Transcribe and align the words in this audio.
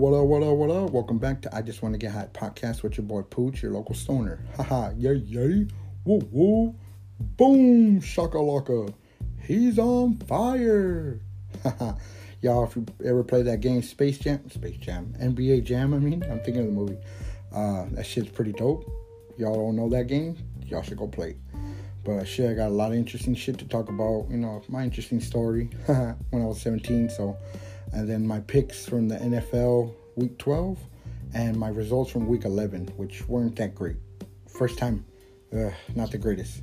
What 0.00 0.14
up, 0.14 0.24
what 0.24 0.42
up, 0.42 0.56
what 0.56 0.70
up. 0.70 0.90
Welcome 0.92 1.18
back 1.18 1.42
to 1.42 1.54
I 1.54 1.60
Just 1.60 1.82
Want 1.82 1.92
to 1.92 1.98
Get 1.98 2.12
Hot 2.12 2.32
podcast 2.32 2.82
with 2.82 2.96
your 2.96 3.04
boy 3.04 3.20
Pooch, 3.20 3.62
your 3.62 3.72
local 3.72 3.94
stoner. 3.94 4.42
Haha, 4.56 4.92
yay, 4.96 5.16
yay. 5.16 5.66
Woo, 6.06 6.26
woo. 6.32 6.74
Boom, 7.20 8.00
shakalaka. 8.00 8.94
He's 9.42 9.78
on 9.78 10.16
fire. 10.20 11.20
Haha. 11.62 11.96
Y'all, 12.40 12.64
if 12.64 12.76
you 12.76 12.86
ever 13.04 13.22
play 13.22 13.42
that 13.42 13.60
game 13.60 13.82
Space 13.82 14.16
Jam, 14.16 14.48
Space 14.48 14.78
Jam, 14.78 15.14
NBA 15.20 15.64
Jam, 15.64 15.92
I 15.92 15.98
mean, 15.98 16.22
I'm 16.30 16.40
thinking 16.40 16.60
of 16.60 16.66
the 16.68 16.72
movie. 16.72 16.98
Uh, 17.52 17.84
that 17.90 18.06
shit's 18.06 18.30
pretty 18.30 18.52
dope. 18.52 18.90
Y'all 19.36 19.54
don't 19.54 19.76
know 19.76 19.90
that 19.90 20.06
game? 20.06 20.38
Y'all 20.64 20.80
should 20.80 20.96
go 20.96 21.08
play 21.08 21.32
it. 21.32 21.38
But 22.04 22.24
shit, 22.24 22.50
I 22.50 22.54
got 22.54 22.68
a 22.68 22.70
lot 22.70 22.92
of 22.92 22.96
interesting 22.96 23.34
shit 23.34 23.58
to 23.58 23.66
talk 23.66 23.90
about. 23.90 24.28
You 24.30 24.38
know, 24.38 24.62
my 24.66 24.82
interesting 24.82 25.20
story 25.20 25.68
when 25.84 26.16
I 26.32 26.46
was 26.46 26.62
17. 26.62 27.10
So, 27.10 27.36
and 27.92 28.08
then 28.08 28.26
my 28.26 28.40
picks 28.40 28.86
from 28.86 29.08
the 29.08 29.16
NFL 29.16 29.94
week 30.16 30.38
12 30.38 30.78
and 31.34 31.56
my 31.56 31.68
results 31.68 32.10
from 32.10 32.26
week 32.26 32.44
11, 32.44 32.88
which 32.96 33.26
weren't 33.28 33.56
that 33.56 33.74
great. 33.74 33.96
First 34.48 34.78
time, 34.78 35.04
uh, 35.52 35.70
not 35.94 36.10
the 36.10 36.18
greatest. 36.18 36.62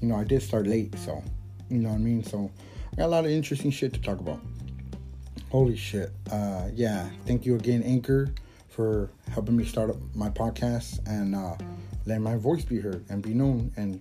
You 0.00 0.08
know, 0.08 0.16
I 0.16 0.24
did 0.24 0.42
start 0.42 0.66
late, 0.66 0.96
so 0.98 1.22
you 1.68 1.78
know 1.78 1.90
what 1.90 1.96
I 1.96 1.98
mean. 1.98 2.24
So, 2.24 2.50
I 2.92 2.96
got 2.96 3.06
a 3.06 3.08
lot 3.08 3.24
of 3.24 3.30
interesting 3.30 3.70
shit 3.70 3.92
to 3.94 4.00
talk 4.00 4.18
about. 4.18 4.40
Holy 5.50 5.76
shit. 5.76 6.10
Uh, 6.30 6.68
yeah, 6.74 7.08
thank 7.26 7.46
you 7.46 7.54
again, 7.54 7.82
Anchor, 7.82 8.32
for 8.68 9.10
helping 9.30 9.56
me 9.56 9.64
start 9.64 9.90
up 9.90 9.96
my 10.14 10.28
podcast 10.28 11.06
and 11.06 11.34
uh, 11.34 11.56
letting 12.06 12.22
my 12.22 12.36
voice 12.36 12.64
be 12.64 12.80
heard 12.80 13.04
and 13.08 13.22
be 13.22 13.34
known 13.34 13.72
and 13.76 14.00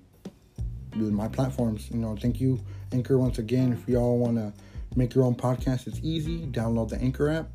my 0.95 1.27
platforms. 1.27 1.89
You 1.91 1.97
know, 1.99 2.15
thank 2.15 2.41
you, 2.41 2.59
Anchor, 2.91 3.17
once 3.17 3.37
again. 3.37 3.73
If 3.73 3.87
y'all 3.87 4.17
want 4.17 4.37
to 4.37 4.53
make 4.95 5.15
your 5.15 5.23
own 5.23 5.35
podcast, 5.35 5.87
it's 5.87 5.99
easy. 6.03 6.45
Download 6.47 6.89
the 6.89 6.97
Anchor 6.99 7.29
app 7.29 7.47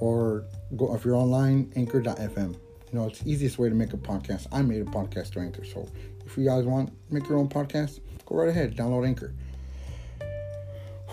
or 0.00 0.44
go 0.76 0.94
if 0.94 1.04
you're 1.04 1.14
online, 1.14 1.72
anchor.fm. 1.76 2.54
You 2.92 2.98
know, 2.98 3.06
it's 3.06 3.26
easiest 3.26 3.58
way 3.58 3.68
to 3.68 3.74
make 3.74 3.92
a 3.92 3.96
podcast. 3.96 4.46
I 4.52 4.62
made 4.62 4.82
a 4.82 4.84
podcast 4.84 5.32
to 5.32 5.40
Anchor. 5.40 5.64
So 5.64 5.88
if 6.24 6.36
you 6.36 6.44
guys 6.44 6.64
want 6.64 6.92
make 7.10 7.28
your 7.28 7.38
own 7.38 7.48
podcast, 7.48 8.00
go 8.26 8.36
right 8.36 8.48
ahead. 8.48 8.76
Download 8.76 9.06
Anchor. 9.06 9.34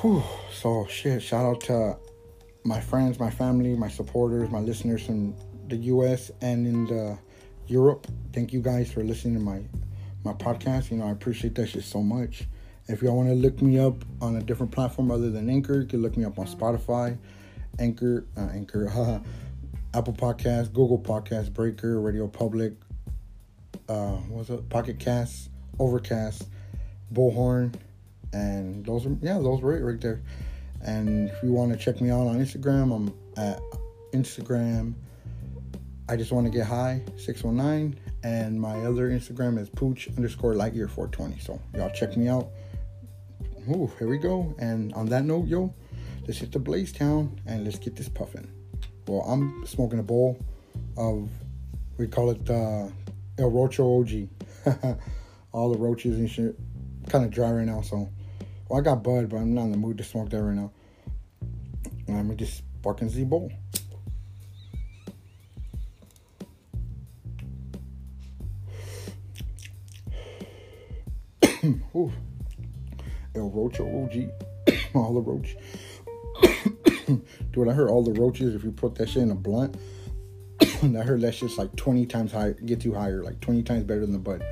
Whew. 0.02 0.24
So 0.52 0.86
shit, 0.90 1.22
shout 1.22 1.46
out 1.46 1.62
to 1.62 1.98
my 2.64 2.80
friends, 2.80 3.20
my 3.20 3.30
family, 3.30 3.76
my 3.76 3.90
supporters, 3.90 4.50
my 4.50 4.60
listeners 4.60 5.06
from 5.06 5.36
the 5.68 5.78
US 5.78 6.32
and 6.42 6.68
in 6.68 6.86
the 6.86 7.18
Europe. 7.68 8.08
Thank 8.34 8.54
you 8.54 8.62
guys 8.62 8.92
for 8.92 9.04
listening 9.04 9.36
to 9.36 9.40
my 9.40 9.62
my 10.24 10.34
podcast. 10.34 10.92
You 10.92 10.98
know, 10.98 11.08
I 11.08 11.12
appreciate 11.12 11.56
that 11.56 11.68
shit 11.68 11.84
so 11.84 12.02
much. 12.02 12.46
If 12.94 13.02
y'all 13.02 13.18
want 13.18 13.30
to 13.30 13.34
look 13.34 13.60
me 13.60 13.80
up 13.80 14.06
on 14.22 14.36
a 14.36 14.40
different 14.40 14.72
platform 14.72 15.10
other 15.10 15.32
than 15.32 15.50
Anchor, 15.50 15.82
you 15.82 15.88
can 15.88 16.04
look 16.04 16.16
me 16.16 16.26
up 16.26 16.38
on 16.38 16.46
Spotify, 16.46 17.18
Anchor, 17.80 18.24
uh, 18.38 18.50
Anchor, 18.54 18.88
uh, 18.96 19.98
Apple 19.98 20.14
Podcast, 20.14 20.74
Google 20.74 21.00
Podcast, 21.00 21.54
Breaker, 21.54 22.00
Radio 22.00 22.28
Public, 22.28 22.74
uh, 23.90 24.18
what's 24.30 24.52
it? 24.52 24.70
Pocket 24.70 25.00
Cast, 25.00 25.50
Overcast, 25.80 26.48
Bullhorn, 27.12 27.74
and 28.32 28.86
those 28.86 29.08
are 29.08 29.18
yeah, 29.24 29.40
those 29.40 29.60
it 29.62 29.64
right 29.64 30.00
there. 30.00 30.22
And 30.86 31.30
if 31.30 31.42
you 31.42 31.52
want 31.52 31.72
to 31.72 31.78
check 31.80 32.00
me 32.00 32.12
out 32.12 32.28
on 32.28 32.38
Instagram, 32.38 32.96
I'm 32.96 33.14
at 33.38 33.60
Instagram. 34.12 34.94
I 36.08 36.16
just 36.16 36.32
want 36.32 36.46
to 36.46 36.52
get 36.52 36.68
high 36.68 37.02
619 37.18 38.00
and 38.24 38.62
my 38.62 38.86
other 38.86 39.10
Instagram 39.10 39.58
is 39.58 39.70
pooch 39.70 40.10
underscore 40.16 40.54
lightyear 40.54 40.88
420. 40.88 41.40
So 41.40 41.60
y'all 41.76 41.90
check 41.90 42.16
me 42.16 42.28
out. 42.28 42.50
Ooh, 43.70 43.90
here 43.98 44.10
we 44.10 44.18
go. 44.18 44.54
And 44.60 44.94
on 44.94 45.06
that 45.08 45.24
note, 45.24 45.48
yo, 45.48 45.74
let's 46.28 46.40
hit 46.40 46.52
the 46.52 46.60
Blaze 46.60 46.92
Town 46.92 47.40
and 47.46 47.64
let's 47.64 47.80
get 47.80 47.96
this 47.96 48.10
puffing. 48.10 48.52
Well, 49.08 49.22
I'm 49.22 49.66
smoking 49.66 50.00
a 50.00 50.04
bowl 50.04 50.38
of 50.98 51.30
we 51.98 52.08
call 52.08 52.32
it 52.32 52.50
uh, 52.50 52.88
El 53.38 53.52
Rocho 53.52 54.02
OG. 54.02 54.28
All 55.54 55.72
the 55.72 55.78
roaches 55.78 56.18
and 56.18 56.30
shit. 56.30 56.60
Kind 57.08 57.24
of 57.24 57.32
dry 57.32 57.52
right 57.52 57.66
now, 57.66 57.82
so 57.82 58.10
well, 58.68 58.80
I 58.80 58.82
got 58.82 59.02
bud, 59.04 59.30
but 59.30 59.38
I'm 59.38 59.54
not 59.54 59.64
in 59.64 59.72
the 59.72 59.78
mood 59.78 59.98
to 60.00 60.04
smoke 60.04 60.30
that 60.32 60.42
right 60.42 60.56
now. 60.56 60.72
And 62.08 62.18
I'm 62.18 62.36
just 62.36 62.64
fucking 62.82 63.10
Z 63.10 63.24
bowl. 63.24 63.52
Ooh. 71.96 72.12
El 73.36 73.50
Rocho 73.50 73.86
OG. 74.04 74.30
all 74.94 75.14
the 75.14 75.22
roach. 75.22 75.56
Dude, 77.52 77.68
I 77.68 77.74
heard 77.74 77.90
all 77.90 78.04
the 78.04 78.20
roaches, 78.20 78.56
if 78.56 78.64
you 78.64 78.72
put 78.72 78.96
that 78.96 79.10
shit 79.10 79.24
in 79.24 79.32
a 79.32 79.36
blunt, 79.36 79.76
I 80.62 81.02
heard 81.02 81.22
that 81.22 81.36
shit's 81.36 81.58
like 81.58 81.76
20 81.76 82.06
times 82.06 82.32
higher, 82.32 82.54
get 82.54 82.86
you 82.86 82.94
higher, 82.94 83.24
like 83.24 83.40
20 83.42 83.64
times 83.64 83.84
better 83.84 84.02
than 84.02 84.14
the 84.14 84.20
bud, 84.20 84.44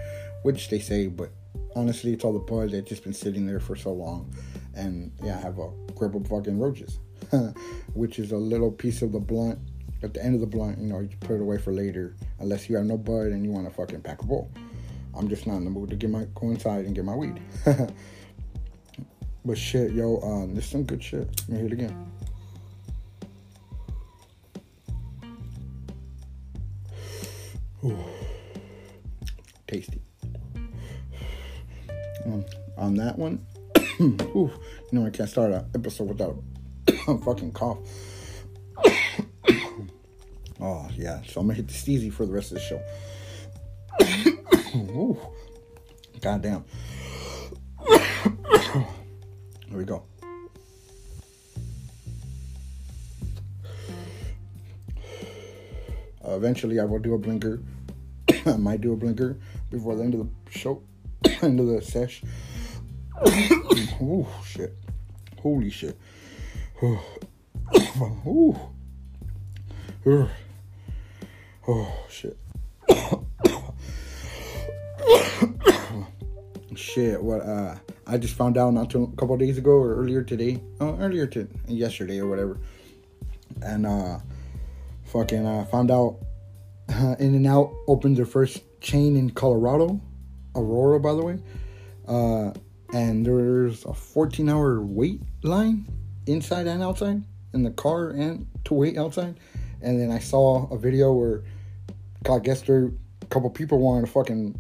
which 0.44 0.70
they 0.70 0.80
say, 0.80 1.08
but 1.08 1.32
honestly, 1.76 2.14
it's 2.14 2.24
all 2.24 2.34
the 2.34 2.40
bud 2.40 2.72
that's 2.72 2.90
just 2.90 3.04
been 3.04 3.14
sitting 3.14 3.46
there 3.46 3.60
for 3.60 3.76
so 3.76 3.92
long. 3.92 4.34
And 4.76 5.12
yeah, 5.24 5.38
I 5.38 5.42
have 5.42 5.60
a 5.60 5.72
grip 5.96 6.16
of 6.16 6.28
fucking 6.28 6.60
roaches, 6.60 7.00
which 7.94 8.20
is 8.20 8.32
a 8.32 8.38
little 8.38 8.72
piece 8.72 9.02
of 9.02 9.12
the 9.12 9.20
blunt 9.20 9.60
at 10.04 10.14
the 10.14 10.24
end 10.24 10.36
of 10.36 10.42
the 10.42 10.48
blunt, 10.48 10.80
you 10.80 10.88
know, 10.88 11.00
you 11.00 11.10
put 11.20 11.36
it 11.36 11.42
away 11.42 11.58
for 11.58 11.72
later, 11.72 12.16
unless 12.40 12.70
you 12.70 12.76
have 12.76 12.86
no 12.86 12.98
bud 12.98 13.28
and 13.28 13.46
you 13.46 13.52
want 13.52 13.68
to 13.68 13.74
fucking 13.74 14.02
pack 14.02 14.22
a 14.22 14.26
bowl. 14.26 14.52
I'm 15.14 15.28
just 15.28 15.46
not 15.46 15.58
in 15.58 15.66
the 15.66 15.70
mood 15.70 15.90
to 15.92 15.96
get 15.96 16.10
my 16.10 16.26
go 16.34 16.50
inside 16.50 16.86
and 16.86 16.96
get 16.96 17.06
my 17.06 17.16
weed. 17.16 17.40
but 19.44 19.58
shit, 19.58 19.92
yo, 19.92 20.20
um, 20.22 20.56
this 20.56 20.68
some 20.68 20.84
good 20.84 21.04
shit. 21.04 21.28
Let 21.48 21.50
me 21.50 21.58
hear 21.58 21.66
it 21.68 21.74
again. 21.74 22.12
Ooh. 27.84 27.98
Tasty. 29.68 30.02
Um, 32.26 32.46
on 32.78 32.96
that 32.96 33.18
one, 33.18 33.44
ooh, 34.00 34.52
you 34.92 35.00
know 35.00 35.06
I 35.06 35.10
can't 35.10 35.28
start 35.30 35.52
an 35.52 35.66
episode 35.74 36.10
without 36.10 36.38
a 37.08 37.18
fucking 37.26 37.52
cough. 37.54 37.80
oh 40.60 40.90
yeah, 40.96 41.22
so 41.28 41.42
I'm 41.42 41.48
gonna 41.48 41.56
hit 41.56 41.68
the 41.68 41.74
steezy 41.74 42.14
for 42.14 42.28
the 42.28 42.32
rest 42.32 42.52
of 42.52 42.60
the 42.60 42.64
show. 42.64 42.82
Ooh. 44.76 45.20
Goddamn. 46.22 46.64
Here 49.72 49.80
we 49.80 49.86
go. 49.86 50.04
Uh, 56.22 56.36
eventually, 56.36 56.78
I 56.78 56.84
will 56.84 57.00
do 57.00 57.14
a 57.14 57.18
blinker. 57.18 57.64
I 58.46 58.58
might 58.58 58.82
do 58.82 58.92
a 58.92 58.98
blinker 58.98 59.38
before 59.70 59.96
the 59.96 60.04
end 60.04 60.14
of 60.16 60.28
the 60.28 60.60
show, 60.60 60.84
end 61.42 61.62
of 61.62 61.68
the 61.68 61.82
sesh. 61.82 62.22
oh 63.26 64.28
shit! 64.46 64.76
Holy 65.40 65.70
shit! 65.70 65.98
Ooh. 66.84 67.00
Oh 71.66 72.06
shit! 72.10 72.38
shit 76.76 77.24
what 77.24 77.40
uh 77.40 77.76
i 78.08 78.18
just 78.18 78.36
found 78.36 78.58
out 78.58 78.74
not 78.74 78.90
too 78.90 79.12
a 79.14 79.16
couple 79.16 79.36
days 79.38 79.58
ago 79.58 79.72
or 79.72 79.96
earlier 79.96 80.24
today 80.24 80.62
oh 80.80 80.98
earlier 81.00 81.28
to 81.28 81.48
yesterday 81.68 82.20
or 82.20 82.28
whatever. 82.28 82.60
And 83.62 83.86
uh 83.86 84.20
fucking 85.06 85.46
uh 85.46 85.66
found 85.66 85.92
out 85.92 86.18
uh, 86.90 87.16
in 87.20 87.36
and 87.36 87.48
out 87.48 87.72
opened 87.88 88.18
their 88.18 88.26
first 88.26 88.64
chain 88.82 89.16
in 89.16 89.30
colorado 89.30 90.02
aurora 90.56 91.00
by 91.00 91.14
the 91.14 91.24
way. 91.24 91.40
Uh 92.08 92.54
and 92.94 93.26
there's 93.26 93.86
a 93.86 93.94
14 93.94 94.50
hour 94.50 94.82
wait 94.82 95.22
line 95.44 95.86
inside 96.28 96.68
and 96.68 96.84
outside 96.84 97.24
in 97.54 97.64
the 97.64 97.72
car 97.72 98.10
and 98.10 98.48
to 98.66 98.74
wait 98.74 98.98
outside. 98.98 99.40
And 99.82 100.00
then 100.00 100.12
i 100.12 100.20
saw 100.20 100.68
a 100.70 100.78
video 100.78 101.12
where 101.12 101.44
i 102.30 102.40
guess 102.40 102.62
there 102.62 102.92
a 103.22 103.26
couple 103.28 103.50
people 103.50 103.80
wanted 103.80 104.06
to 104.06 104.12
fucking 104.12 104.60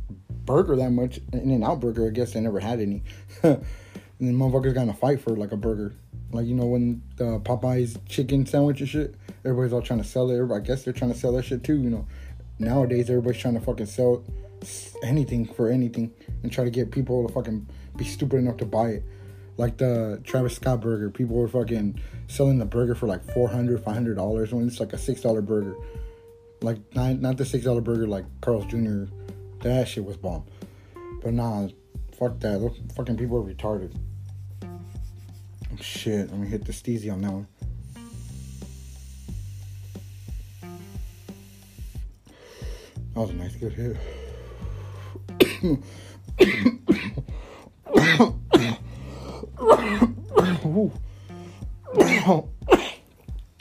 burger 0.51 0.75
that 0.75 0.92
much. 0.92 1.19
In 1.33 1.51
and 1.51 1.63
Out 1.63 1.80
burger, 1.80 2.07
I 2.07 2.09
guess 2.09 2.33
they 2.33 2.42
never 2.42 2.59
had 2.59 2.80
any. 2.80 3.03
and 3.44 3.63
then 4.19 4.36
motherfuckers 4.36 4.74
got 4.74 4.83
in 4.83 4.89
a 4.89 4.94
fight 4.94 5.21
for 5.21 5.31
like 5.31 5.51
a 5.51 5.57
burger. 5.57 5.94
Like 6.31 6.45
you 6.45 6.56
know 6.56 6.65
when 6.65 7.01
the 7.15 7.39
Popeyes 7.39 7.98
chicken 8.07 8.45
sandwich 8.45 8.80
and 8.81 8.89
shit, 8.89 9.15
everybody's 9.45 9.74
all 9.74 9.81
trying 9.81 10.01
to 10.01 10.07
sell 10.07 10.30
it. 10.30 10.36
Everybody, 10.36 10.62
I 10.62 10.65
guess 10.65 10.83
they're 10.83 10.94
trying 10.94 11.13
to 11.13 11.18
sell 11.18 11.31
that 11.33 11.44
shit 11.44 11.63
too. 11.63 11.77
You 11.77 11.89
know, 11.89 12.07
nowadays 12.59 13.09
everybody's 13.09 13.42
trying 13.42 13.56
to 13.56 13.62
fucking 13.62 13.86
sell 13.86 14.24
anything 15.03 15.45
for 15.45 15.69
anything 15.69 16.13
and 16.44 16.51
try 16.51 16.63
to 16.63 16.69
get 16.69 16.92
people 16.92 17.27
to 17.27 17.33
fucking 17.33 17.68
be 17.95 18.06
stupid 18.06 18.38
enough 18.38 18.57
to 18.57 18.65
buy 18.65 18.89
it. 18.89 19.04
Like 19.57 19.77
the 19.77 20.21
Travis 20.24 20.56
Scott 20.56 20.81
burger, 20.81 21.09
people 21.09 21.36
were 21.36 21.47
fucking 21.47 22.00
selling 22.27 22.59
the 22.59 22.65
burger 22.65 22.95
for 22.95 23.07
like 23.07 23.24
400 23.33 23.83
500 23.83 24.15
dollars 24.15 24.54
when 24.54 24.68
it's 24.68 24.80
like 24.80 24.94
a 24.94 24.97
six 24.97 25.21
dollar 25.21 25.42
burger. 25.42 25.75
Like 26.62 26.77
not 26.94 27.19
not 27.19 27.38
the 27.38 27.45
six 27.45 27.65
dollar 27.65 27.81
burger 27.81 28.07
like 28.07 28.25
Carl's 28.42 28.65
Jr. 28.65 29.06
That 29.62 29.88
shit 29.88 30.04
was 30.04 30.18
bomb. 30.18 30.44
But 31.22 31.34
nah, 31.34 31.68
fuck 32.18 32.40
that. 32.40 32.60
Those 32.60 32.80
fucking 32.96 33.18
people 33.18 33.38
are 33.38 33.44
retarded. 33.44 33.96
Shit, 35.80 36.30
let 36.30 36.40
me 36.40 36.48
hit 36.48 36.66
the 36.66 36.72
steezy 36.72 37.12
on 37.12 37.22
that 37.22 37.31
one. 37.31 37.48
That 43.13 43.19
was 43.19 43.30
a 43.30 43.34
nice 43.34 43.56
good 43.56 43.74
hit. 43.74 43.98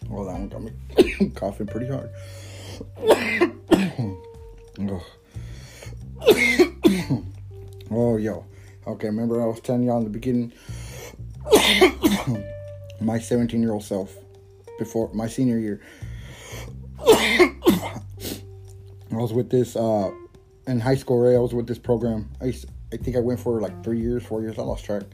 Well, 0.09 0.25
that 0.25 0.39
one 0.39 0.49
got 0.49 0.63
me 0.63 0.73
coughing 1.35 1.67
pretty 1.67 1.89
hard. 1.89 2.11
oh, 7.91 8.17
yo. 8.19 8.45
Okay, 8.87 9.07
remember 9.07 9.41
I 9.41 9.47
was 9.47 9.61
telling 9.61 9.85
y'all 9.85 9.99
in 9.99 10.05
the 10.05 10.11
beginning 10.11 10.53
my 13.01 13.19
17 13.19 13.61
year 13.61 13.73
old 13.73 13.85
self 13.85 14.15
before 14.79 15.11
my 15.15 15.27
senior 15.27 15.59
year. 15.59 15.81
I 17.01 18.03
was 19.11 19.33
with 19.33 19.51
this 19.51 19.77
uh 19.77 20.11
in 20.67 20.81
high 20.81 20.95
school, 20.95 21.21
right? 21.21 21.37
I 21.37 21.39
was 21.39 21.55
with 21.55 21.67
this 21.67 21.79
program. 21.79 22.29
I 22.41 22.51
to, 22.51 22.67
I 22.93 22.97
think 22.97 23.17
I 23.17 23.21
went 23.21 23.41
for 23.41 23.61
like 23.61 23.83
three 23.83 24.01
years, 24.01 24.25
four 24.25 24.43
years. 24.43 24.59
I 24.59 24.63
lost 24.63 24.85
track. 24.85 25.05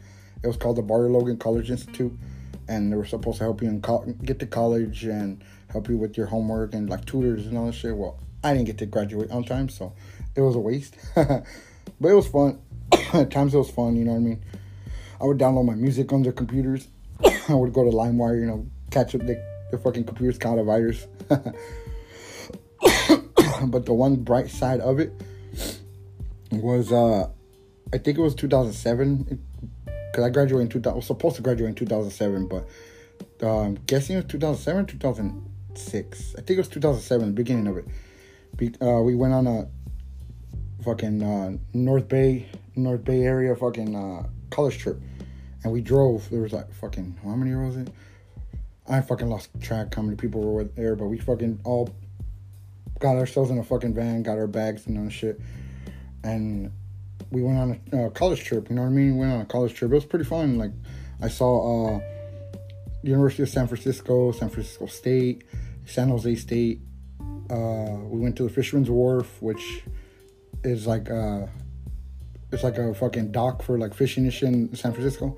It 0.43 0.47
was 0.47 0.57
called 0.57 0.77
the 0.77 0.83
Barrio 0.83 1.11
Logan 1.11 1.37
College 1.37 1.71
Institute, 1.71 2.13
and 2.69 2.93
they 2.93 2.97
were 2.97 3.05
supposed 3.05 3.39
to 3.39 3.45
help 3.45 3.63
you 3.63 3.69
in 3.69 3.81
co- 3.81 4.05
get 4.25 4.39
to 4.41 4.47
college 4.47 5.05
and 5.05 5.43
help 5.69 5.89
you 5.89 5.97
with 5.99 6.17
your 6.17 6.27
homework 6.27 6.75
and 6.75 6.91
like 6.91 7.05
tutors 7.05 7.47
and 7.47 7.57
all 7.57 7.67
that 7.67 7.75
shit. 7.75 7.97
Well, 7.97 8.19
I 8.43 8.55
didn't 8.55 8.67
get 8.67 8.79
to 8.79 8.87
graduate 8.87 9.31
on 9.31 9.45
time, 9.45 9.69
so 9.69 9.93
it 10.37 10.41
was 10.41 10.55
a 10.55 10.61
waste. 10.61 10.97
but 11.15 11.45
it 12.01 12.15
was 12.15 12.29
fun. 12.29 12.61
At 13.13 13.31
times 13.31 13.55
it 13.55 13.59
was 13.59 13.71
fun, 13.71 13.97
you 13.97 14.05
know 14.05 14.13
what 14.13 14.19
I 14.19 14.21
mean. 14.21 14.43
I 15.21 15.25
would 15.25 15.39
download 15.39 15.65
my 15.67 15.75
music 15.75 16.13
on 16.13 16.23
their 16.23 16.33
computers. 16.33 16.89
I 17.49 17.55
would 17.55 17.73
go 17.73 17.85
to 17.85 17.91
LimeWire, 17.91 18.39
you 18.39 18.47
know, 18.47 18.67
catch 18.91 19.15
up 19.15 19.23
the, 19.23 19.43
the 19.71 19.79
fucking 19.79 20.05
computers 20.05 20.39
caught 20.39 20.59
a 20.59 20.65
virus. 20.65 21.07
but 23.67 23.87
the 23.87 23.95
one 23.95 24.17
bright 24.17 24.51
side 24.51 24.81
of 24.81 25.01
it 25.01 25.13
was 26.53 26.93
uh 26.93 27.29
I 27.93 27.99
think 27.99 28.19
it 28.19 28.21
was 28.21 28.35
2007 28.35 29.41
because 29.85 30.25
I 30.25 30.31
graduated 30.31 30.67
in 30.67 30.69
2000. 30.69 30.93
I 30.93 30.97
was 30.97 31.07
supposed 31.07 31.37
to 31.37 31.43
graduate 31.43 31.69
in 31.69 31.75
2007, 31.75 32.49
but 32.49 32.67
I'm 33.43 33.77
guessing 33.87 34.17
it 34.17 34.25
was 34.25 34.33
2007, 34.33 34.87
2006. 34.87 36.35
I 36.37 36.41
think 36.41 36.51
it 36.51 36.59
was 36.59 36.69
2007, 36.69 37.27
the 37.27 37.33
beginning 37.33 37.67
of 37.69 37.77
it. 37.77 37.87
Be, 38.57 38.73
uh, 38.81 39.03
we 39.03 39.15
went 39.15 39.35
on 39.35 39.47
a 39.47 39.69
fucking 40.87 41.21
uh, 41.21 41.59
North 41.75 42.09
Bay, 42.09 42.49
North 42.77 43.05
Bay 43.05 43.23
area 43.23 43.57
fucking 43.57 43.97
uh, 43.97 44.29
college 44.51 44.79
trip, 44.79 45.01
and 45.65 45.73
we 45.73 45.81
drove. 45.81 46.31
There 46.31 46.43
was 46.43 46.53
like 46.53 46.73
fucking 46.73 47.19
how 47.25 47.35
many 47.35 47.55
was 47.57 47.77
it? 47.77 47.89
I 48.89 49.01
fucking 49.01 49.29
lost 49.29 49.51
track 49.61 49.93
how 49.97 50.03
many 50.03 50.17
people 50.17 50.41
were 50.43 50.63
there, 50.63 50.95
but 50.95 51.07
we 51.07 51.19
fucking 51.19 51.61
all 51.65 51.91
got 53.01 53.17
ourselves 53.17 53.51
in 53.51 53.59
a 53.59 53.65
fucking 53.65 53.95
van, 53.95 54.23
got 54.23 54.39
our 54.39 54.47
bags 54.47 54.87
and 54.87 54.97
all 54.97 55.11
shit, 55.11 55.41
and 56.23 56.71
we 57.33 57.43
went 57.43 57.59
on 57.59 57.81
a 57.93 58.07
uh, 58.07 58.11
college 58.11 58.45
trip. 58.45 58.71
You 58.71 58.77
know 58.77 58.83
what 58.83 58.89
I 58.89 58.93
mean? 58.93 59.15
We 59.17 59.27
went 59.27 59.33
on 59.33 59.41
a 59.41 59.47
college 59.47 59.75
trip. 59.75 59.91
It 59.91 59.95
was 59.95 60.05
pretty 60.05 60.25
fun. 60.25 60.57
Like 60.57 60.71
I 61.21 61.29
saw 61.29 61.97
uh, 61.97 62.01
University 63.03 63.43
of 63.43 63.49
San 63.49 63.67
Francisco, 63.67 64.31
San 64.31 64.51
Francisco 64.51 64.87
State, 64.87 65.43
San 65.85 66.11
Jose 66.11 66.33
State. 66.37 66.81
Uh, 67.51 67.99
we 68.05 68.21
went 68.21 68.37
to 68.37 68.45
the 68.45 68.51
Fisherman's 68.51 68.89
Wharf, 68.89 69.43
which 69.43 69.83
is 70.67 70.87
like 70.87 71.11
uh, 71.11 71.47
it's 72.53 72.65
like 72.65 72.79
a 72.79 72.95
fucking 72.95 73.33
dock 73.33 73.63
for 73.63 73.79
like 73.79 73.95
fishing 73.95 74.25
and 74.25 74.33
shit 74.33 74.49
in 74.49 74.75
San 74.75 74.93
Francisco. 74.93 75.37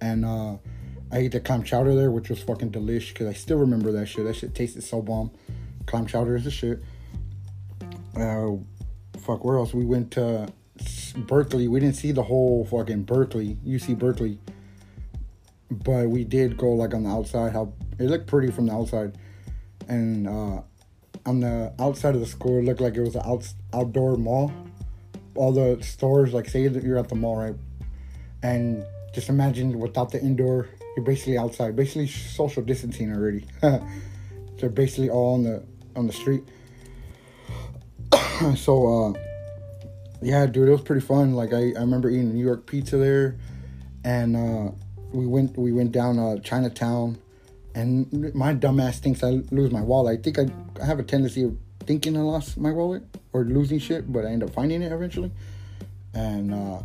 And 0.00 0.24
uh, 0.24 0.56
I 1.10 1.18
ate 1.18 1.32
the 1.32 1.40
clam 1.40 1.62
chowder 1.62 1.94
there, 1.94 2.10
which 2.10 2.28
was 2.28 2.42
fucking 2.42 2.70
delish 2.70 3.08
because 3.08 3.26
I 3.26 3.32
still 3.32 3.58
remember 3.58 3.92
that 3.92 4.06
shit. 4.06 4.24
That 4.24 4.36
shit 4.36 4.54
tasted 4.54 4.82
so 4.82 5.02
bomb. 5.02 5.30
Clam 5.86 6.06
chowder 6.06 6.36
is 6.36 6.44
the 6.44 6.50
shit. 6.50 6.82
Uh, 8.16 8.56
fuck, 9.18 9.44
where 9.44 9.56
else? 9.56 9.72
We 9.72 9.84
went 9.84 10.10
to 10.12 10.52
Berkeley. 11.16 11.68
We 11.68 11.80
didn't 11.80 11.96
see 11.96 12.12
the 12.12 12.22
whole 12.22 12.64
fucking 12.66 13.04
Berkeley, 13.04 13.56
UC 13.66 13.98
Berkeley, 13.98 14.38
but 15.70 16.08
we 16.08 16.24
did 16.24 16.56
go 16.56 16.70
like 16.72 16.94
on 16.94 17.04
the 17.04 17.10
outside. 17.10 17.52
How 17.52 17.72
it 17.98 18.04
looked 18.04 18.26
pretty 18.26 18.50
from 18.50 18.66
the 18.66 18.72
outside, 18.72 19.16
and 19.88 20.28
uh, 20.28 20.62
on 21.26 21.40
the 21.40 21.72
outside 21.78 22.14
of 22.14 22.20
the 22.20 22.26
school, 22.26 22.58
it 22.58 22.64
looked 22.64 22.80
like 22.80 22.96
it 22.96 23.00
was 23.00 23.14
an 23.14 23.22
out, 23.24 23.46
outdoor 23.72 24.16
mall. 24.16 24.52
All 25.34 25.52
the 25.52 25.82
stores, 25.82 26.32
like 26.32 26.48
say 26.48 26.66
that 26.66 26.82
you're 26.82 26.98
at 26.98 27.08
the 27.08 27.14
mall, 27.14 27.36
right? 27.36 27.54
And 28.42 28.84
just 29.14 29.28
imagine 29.28 29.78
without 29.78 30.10
the 30.10 30.20
indoor, 30.20 30.68
you're 30.96 31.04
basically 31.04 31.38
outside, 31.38 31.76
basically 31.76 32.08
social 32.08 32.62
distancing 32.62 33.12
already. 33.12 33.44
They're 34.58 34.70
basically 34.70 35.10
all 35.10 35.34
on 35.34 35.42
the 35.44 35.62
on 35.96 36.06
the 36.06 36.12
street. 36.12 36.42
so 38.56 39.14
uh 39.14 39.20
yeah, 40.22 40.46
dude, 40.46 40.68
it 40.68 40.72
was 40.72 40.82
pretty 40.82 41.04
fun. 41.04 41.34
Like 41.34 41.52
I, 41.52 41.72
I 41.76 41.80
remember 41.80 42.10
eating 42.10 42.34
New 42.34 42.44
York 42.44 42.66
pizza 42.66 42.96
there, 42.96 43.36
and 44.04 44.36
uh, 44.36 44.72
we 45.12 45.26
went 45.26 45.56
we 45.56 45.72
went 45.72 45.92
down 45.92 46.18
uh, 46.18 46.38
Chinatown, 46.38 47.18
and 47.74 48.34
my 48.34 48.54
dumbass 48.54 48.98
thinks 48.98 49.22
I 49.22 49.42
lose 49.50 49.70
my 49.70 49.80
wallet. 49.80 50.18
I 50.18 50.22
think 50.22 50.38
I, 50.38 50.46
I 50.80 50.86
have 50.86 50.98
a 50.98 51.02
tendency 51.02 51.44
of 51.44 51.56
thinking 51.80 52.16
I 52.16 52.20
lost 52.20 52.56
my 52.58 52.72
wallet 52.72 53.02
or 53.32 53.44
losing 53.44 53.78
shit, 53.78 54.12
but 54.12 54.24
I 54.24 54.28
end 54.28 54.42
up 54.42 54.50
finding 54.50 54.82
it 54.82 54.92
eventually, 54.92 55.30
and 56.14 56.52
uh, 56.52 56.82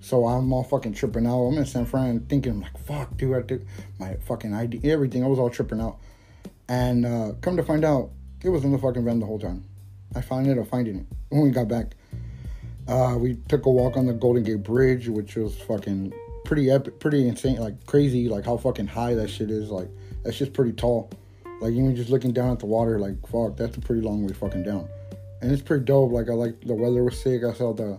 so 0.00 0.26
I'm 0.26 0.52
all 0.52 0.64
fucking 0.64 0.94
tripping 0.94 1.26
out. 1.26 1.40
I'm 1.40 1.58
in 1.58 1.66
San 1.66 1.86
Fran 1.86 2.20
thinking 2.20 2.52
I'm 2.52 2.60
like 2.60 2.78
fuck, 2.78 3.16
dude, 3.16 3.36
I 3.36 3.42
took 3.42 3.62
my 3.98 4.14
fucking 4.14 4.52
ID, 4.52 4.90
everything. 4.90 5.24
I 5.24 5.28
was 5.28 5.38
all 5.38 5.50
tripping 5.50 5.80
out, 5.80 5.98
and 6.68 7.06
uh, 7.06 7.32
come 7.40 7.56
to 7.56 7.62
find 7.62 7.84
out, 7.84 8.10
it 8.42 8.48
was 8.48 8.64
in 8.64 8.72
the 8.72 8.78
fucking 8.78 9.04
van 9.04 9.20
the 9.20 9.26
whole 9.26 9.38
time. 9.38 9.64
I 10.14 10.20
found 10.20 10.46
it, 10.46 10.58
or 10.58 10.64
finding 10.64 11.00
it 11.00 11.06
when 11.30 11.42
we 11.42 11.50
got 11.50 11.68
back. 11.68 11.94
Uh, 12.86 13.16
we 13.18 13.36
took 13.48 13.64
a 13.64 13.70
walk 13.70 13.96
on 13.96 14.06
the 14.06 14.12
Golden 14.12 14.42
Gate 14.42 14.62
Bridge, 14.62 15.08
which 15.08 15.36
was 15.36 15.56
fucking 15.56 16.12
pretty 16.44 16.70
epic, 16.70 17.00
pretty 17.00 17.26
insane, 17.26 17.56
like 17.56 17.86
crazy, 17.86 18.28
like 18.28 18.44
how 18.44 18.56
fucking 18.56 18.86
high 18.86 19.14
that 19.14 19.28
shit 19.28 19.50
is. 19.50 19.70
Like 19.70 19.88
that's 20.24 20.36
just 20.36 20.52
pretty 20.52 20.72
tall. 20.72 21.10
Like 21.60 21.72
even 21.72 21.94
just 21.94 22.10
looking 22.10 22.32
down 22.32 22.52
at 22.52 22.58
the 22.58 22.66
water, 22.66 22.98
like 22.98 23.26
fuck, 23.28 23.56
that's 23.56 23.76
a 23.76 23.80
pretty 23.80 24.02
long 24.02 24.26
way 24.26 24.32
fucking 24.32 24.62
down. 24.62 24.88
And 25.40 25.52
it's 25.52 25.62
pretty 25.62 25.84
dope. 25.84 26.12
Like 26.12 26.28
I 26.28 26.32
like 26.32 26.60
the 26.62 26.74
weather 26.74 27.04
was 27.04 27.20
sick. 27.20 27.44
I 27.44 27.52
saw 27.52 27.72
the 27.72 27.98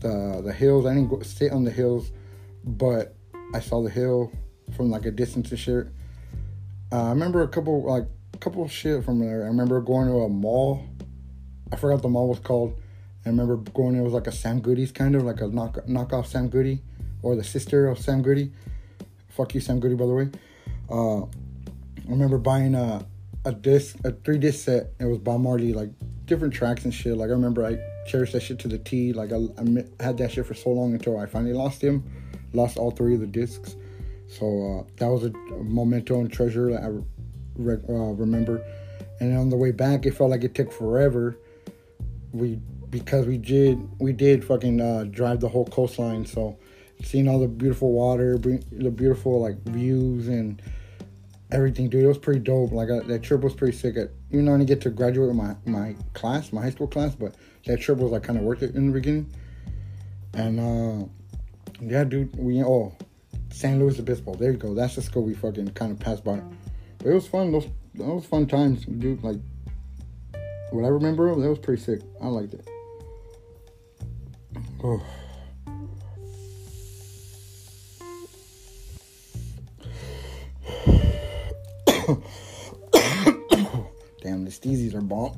the 0.00 0.42
the 0.44 0.52
hills. 0.52 0.86
I 0.86 0.94
didn't 0.94 1.08
go, 1.08 1.22
sit 1.22 1.52
on 1.52 1.64
the 1.64 1.70
hills, 1.70 2.10
but 2.64 3.14
I 3.54 3.60
saw 3.60 3.82
the 3.82 3.90
hill 3.90 4.32
from 4.76 4.90
like 4.90 5.06
a 5.06 5.10
distance 5.10 5.50
and 5.50 5.58
shit. 5.58 5.86
Uh, 6.92 7.04
I 7.04 7.08
remember 7.10 7.42
a 7.42 7.48
couple 7.48 7.84
like 7.84 8.06
a 8.34 8.38
couple 8.38 8.66
shit 8.68 9.04
from 9.04 9.18
there. 9.20 9.44
I 9.44 9.46
remember 9.46 9.80
going 9.80 10.08
to 10.08 10.20
a 10.20 10.28
mall. 10.28 10.84
I 11.72 11.76
forgot 11.76 12.02
the 12.02 12.08
mall 12.08 12.28
was 12.28 12.38
called 12.38 12.76
I 13.26 13.30
remember 13.30 13.56
going, 13.56 13.96
it 13.96 14.02
was 14.02 14.12
like 14.12 14.28
a 14.28 14.32
Sam 14.32 14.60
Goody's 14.60 14.92
kind 14.92 15.16
of 15.16 15.24
like 15.24 15.40
a 15.40 15.48
knock 15.48 15.78
knockoff 15.88 16.26
Sam 16.26 16.48
Goody 16.48 16.80
or 17.22 17.34
the 17.34 17.42
sister 17.42 17.88
of 17.88 17.98
Sam 17.98 18.22
Goody. 18.22 18.52
Fuck 19.30 19.52
you, 19.56 19.60
Sam 19.60 19.80
Goody, 19.80 19.96
by 19.96 20.06
the 20.06 20.14
way. 20.14 20.28
Uh, 20.90 21.22
I 21.22 22.08
remember 22.08 22.38
buying 22.38 22.74
a, 22.74 23.06
a 23.44 23.52
disc, 23.52 23.96
a 24.04 24.12
three 24.12 24.38
disc 24.38 24.64
set. 24.64 24.92
It 25.00 25.04
was 25.06 25.18
Bob 25.18 25.40
Marley, 25.40 25.72
like 25.72 25.90
different 26.26 26.54
tracks 26.54 26.84
and 26.84 26.94
shit. 26.94 27.16
Like 27.16 27.28
I 27.28 27.32
remember 27.32 27.64
I 27.64 27.78
cherished 28.06 28.32
that 28.34 28.42
shit 28.42 28.58
to 28.60 28.68
the 28.68 28.78
T. 28.78 29.12
Like 29.12 29.32
I, 29.32 29.36
I 29.36 30.04
had 30.04 30.18
that 30.18 30.32
shit 30.32 30.46
for 30.46 30.54
so 30.54 30.70
long 30.70 30.92
until 30.92 31.18
I 31.18 31.26
finally 31.26 31.52
lost 31.52 31.82
him, 31.82 32.04
lost 32.52 32.76
all 32.76 32.90
three 32.90 33.14
of 33.14 33.20
the 33.20 33.26
discs. 33.26 33.76
So 34.28 34.46
uh, 34.80 34.90
that 34.96 35.06
was 35.06 35.24
a, 35.24 35.30
a 35.54 35.64
memento 35.64 36.20
and 36.20 36.32
treasure 36.32 36.72
that 36.72 36.82
I 36.82 36.88
re- 37.56 37.82
uh, 37.88 38.12
remember. 38.14 38.64
And 39.20 39.36
on 39.36 39.48
the 39.48 39.56
way 39.56 39.72
back, 39.72 40.04
it 40.04 40.12
felt 40.12 40.30
like 40.30 40.44
it 40.44 40.54
took 40.54 40.72
forever. 40.72 41.38
We 42.32 42.60
because 42.90 43.26
we 43.26 43.38
did 43.38 43.78
we 43.98 44.12
did 44.12 44.44
fucking 44.44 44.80
uh, 44.80 45.04
drive 45.04 45.40
the 45.40 45.48
whole 45.48 45.66
coastline. 45.66 46.26
So 46.26 46.58
seeing 47.02 47.28
all 47.28 47.38
the 47.38 47.48
beautiful 47.48 47.92
water, 47.92 48.38
the 48.38 48.90
beautiful 48.90 49.40
like 49.40 49.62
views 49.64 50.28
and 50.28 50.60
everything, 51.50 51.88
dude, 51.88 52.04
it 52.04 52.08
was 52.08 52.18
pretty 52.18 52.40
dope. 52.40 52.72
Like 52.72 52.88
that 52.88 53.22
trip 53.22 53.42
was 53.42 53.54
pretty 53.54 53.76
sick. 53.76 53.96
At, 53.96 54.10
even 54.30 54.46
though 54.46 54.54
I 54.54 54.58
didn't 54.58 54.68
get 54.68 54.80
to 54.82 54.90
graduate 54.90 55.34
my 55.34 55.56
my 55.64 55.96
class, 56.14 56.52
my 56.52 56.62
high 56.62 56.70
school 56.70 56.86
class, 56.86 57.14
but 57.14 57.34
that 57.66 57.80
trip 57.80 57.98
was 57.98 58.12
like 58.12 58.22
kind 58.22 58.38
of 58.38 58.44
worth 58.44 58.62
it 58.62 58.74
in 58.74 58.88
the 58.88 58.92
beginning. 58.92 59.32
And 60.34 60.60
uh, 60.60 61.06
yeah, 61.80 62.04
dude, 62.04 62.34
we 62.36 62.62
oh 62.62 62.94
San 63.50 63.78
Luis 63.78 63.98
Obispo. 63.98 64.34
There 64.34 64.52
you 64.52 64.58
go. 64.58 64.74
That's 64.74 64.96
the 64.96 65.02
school 65.02 65.22
we 65.22 65.34
fucking 65.34 65.68
kind 65.70 65.92
of 65.92 65.98
passed 65.98 66.24
by. 66.24 66.40
But 66.98 67.08
it 67.08 67.14
was 67.14 67.26
fun. 67.26 67.52
Those 67.52 67.68
those 67.94 68.26
fun 68.26 68.46
times, 68.46 68.84
dude. 68.84 69.22
Like 69.22 69.38
what 70.70 70.84
I 70.84 70.88
remember, 70.88 71.34
that 71.34 71.48
was 71.48 71.58
pretty 71.58 71.82
sick. 71.82 72.00
I 72.20 72.28
liked 72.28 72.54
it. 72.54 72.68
Oh. 74.84 75.02
Damn, 84.46 84.52
the 84.52 84.52
steezies 84.52 84.94
are 84.94 85.00
bomb. 85.00 85.32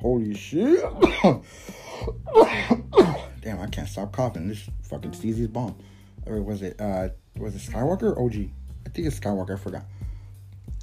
Holy 0.00 0.34
shit. 0.34 0.82
Damn, 3.40 3.60
I 3.60 3.66
can't 3.66 3.88
stop 3.88 4.12
coughing. 4.12 4.48
This 4.48 4.68
fucking 4.82 5.12
steezy's 5.12 5.48
bomb. 5.48 5.76
Or 6.26 6.42
was 6.42 6.62
it 6.62 6.80
uh 6.80 7.10
was 7.36 7.54
it 7.54 7.70
Skywalker 7.70 8.18
OG? 8.18 8.50
I 8.86 8.90
think 8.90 9.06
it's 9.06 9.20
Skywalker. 9.20 9.54
I 9.54 9.56
forgot. 9.58 9.84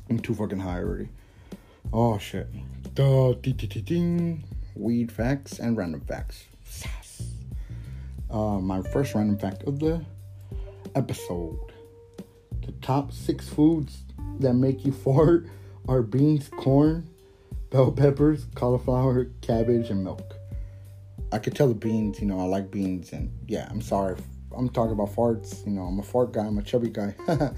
I'm 0.09 0.19
too 0.19 0.33
fucking 0.33 0.59
high 0.59 0.79
already. 0.79 1.09
Oh 1.91 2.17
shit. 2.17 2.47
The 2.95 3.35
ding 3.85 4.43
weed 4.75 5.11
facts 5.11 5.59
and 5.59 5.75
random 5.77 6.01
facts. 6.01 6.45
Uh, 8.29 8.59
my 8.59 8.81
first 8.81 9.13
random 9.13 9.37
fact 9.37 9.63
of 9.63 9.79
the 9.79 10.05
episode: 10.95 11.73
the 12.65 12.71
top 12.81 13.11
six 13.11 13.47
foods 13.49 14.03
that 14.39 14.53
make 14.53 14.85
you 14.85 14.91
fart 15.03 15.47
are 15.87 16.01
beans, 16.01 16.49
corn, 16.49 17.09
bell 17.69 17.91
peppers, 17.91 18.45
cauliflower, 18.55 19.25
cabbage, 19.41 19.89
and 19.89 20.03
milk. 20.03 20.35
I 21.31 21.39
could 21.39 21.55
tell 21.55 21.69
the 21.69 21.75
beans, 21.75 22.19
you 22.19 22.27
know, 22.27 22.39
I 22.39 22.43
like 22.43 22.69
beans, 22.71 23.13
and 23.13 23.31
yeah, 23.47 23.67
I'm 23.69 23.81
sorry. 23.81 24.17
I'm 24.55 24.69
talking 24.69 24.91
about 24.91 25.15
farts. 25.15 25.65
You 25.65 25.71
know, 25.71 25.83
I'm 25.83 25.97
a 25.99 26.03
fart 26.03 26.33
guy. 26.33 26.45
I'm 26.45 26.57
a 26.57 26.61
chubby 26.61 26.89
guy. 26.89 27.15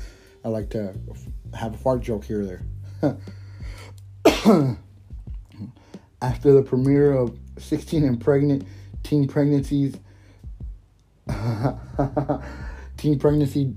I 0.46 0.50
like 0.50 0.70
to 0.72 0.94
have 1.54 1.74
a 1.74 1.78
fart 1.78 2.02
joke 2.02 2.26
here 2.26 2.42
or 2.42 2.46
there. 2.46 2.62
After 6.22 6.54
the 6.54 6.62
premiere 6.62 7.14
of 7.14 7.38
16 7.58 8.04
and 8.04 8.22
Pregnant, 8.22 8.68
teen 9.04 9.28
pregnancies, 9.28 9.96
teen 13.04 13.20
pregnancy 13.20 13.76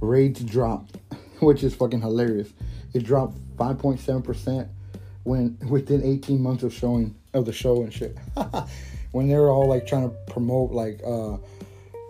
rates 0.00 0.40
dropped, 0.42 0.96
which 1.40 1.64
is 1.64 1.74
fucking 1.74 2.00
hilarious. 2.00 2.52
It 2.94 3.04
dropped 3.04 3.36
5.7% 3.56 4.68
when 5.24 5.58
within 5.68 6.04
18 6.04 6.40
months 6.40 6.62
of 6.62 6.72
showing 6.72 7.16
of 7.34 7.46
the 7.46 7.52
show 7.52 7.82
and 7.82 7.92
shit. 7.92 8.16
when 9.10 9.28
they 9.28 9.34
were 9.34 9.50
all 9.50 9.68
like 9.68 9.88
trying 9.88 10.08
to 10.08 10.16
promote 10.32 10.70
like 10.70 11.00
uh 11.04 11.36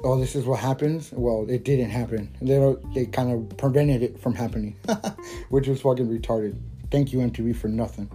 oh 0.05 0.21
this 0.21 0.37
is 0.37 0.45
what 0.45 0.61
happens? 0.61 1.11
Well 1.13 1.47
it 1.49 1.65
didn't 1.65 1.91
happen. 1.91 2.37
They 2.43 2.77
they 2.95 3.07
kind 3.07 3.33
of 3.33 3.57
prevented 3.57 4.03
it 4.03 4.21
from 4.21 4.35
happening 4.35 4.77
which 5.49 5.67
was 5.67 5.81
fucking 5.81 6.09
retarded. 6.09 6.59
Thank 6.91 7.13
you 7.13 7.21
mtv 7.21 7.57
for 7.57 7.69
nothing. 7.69 8.11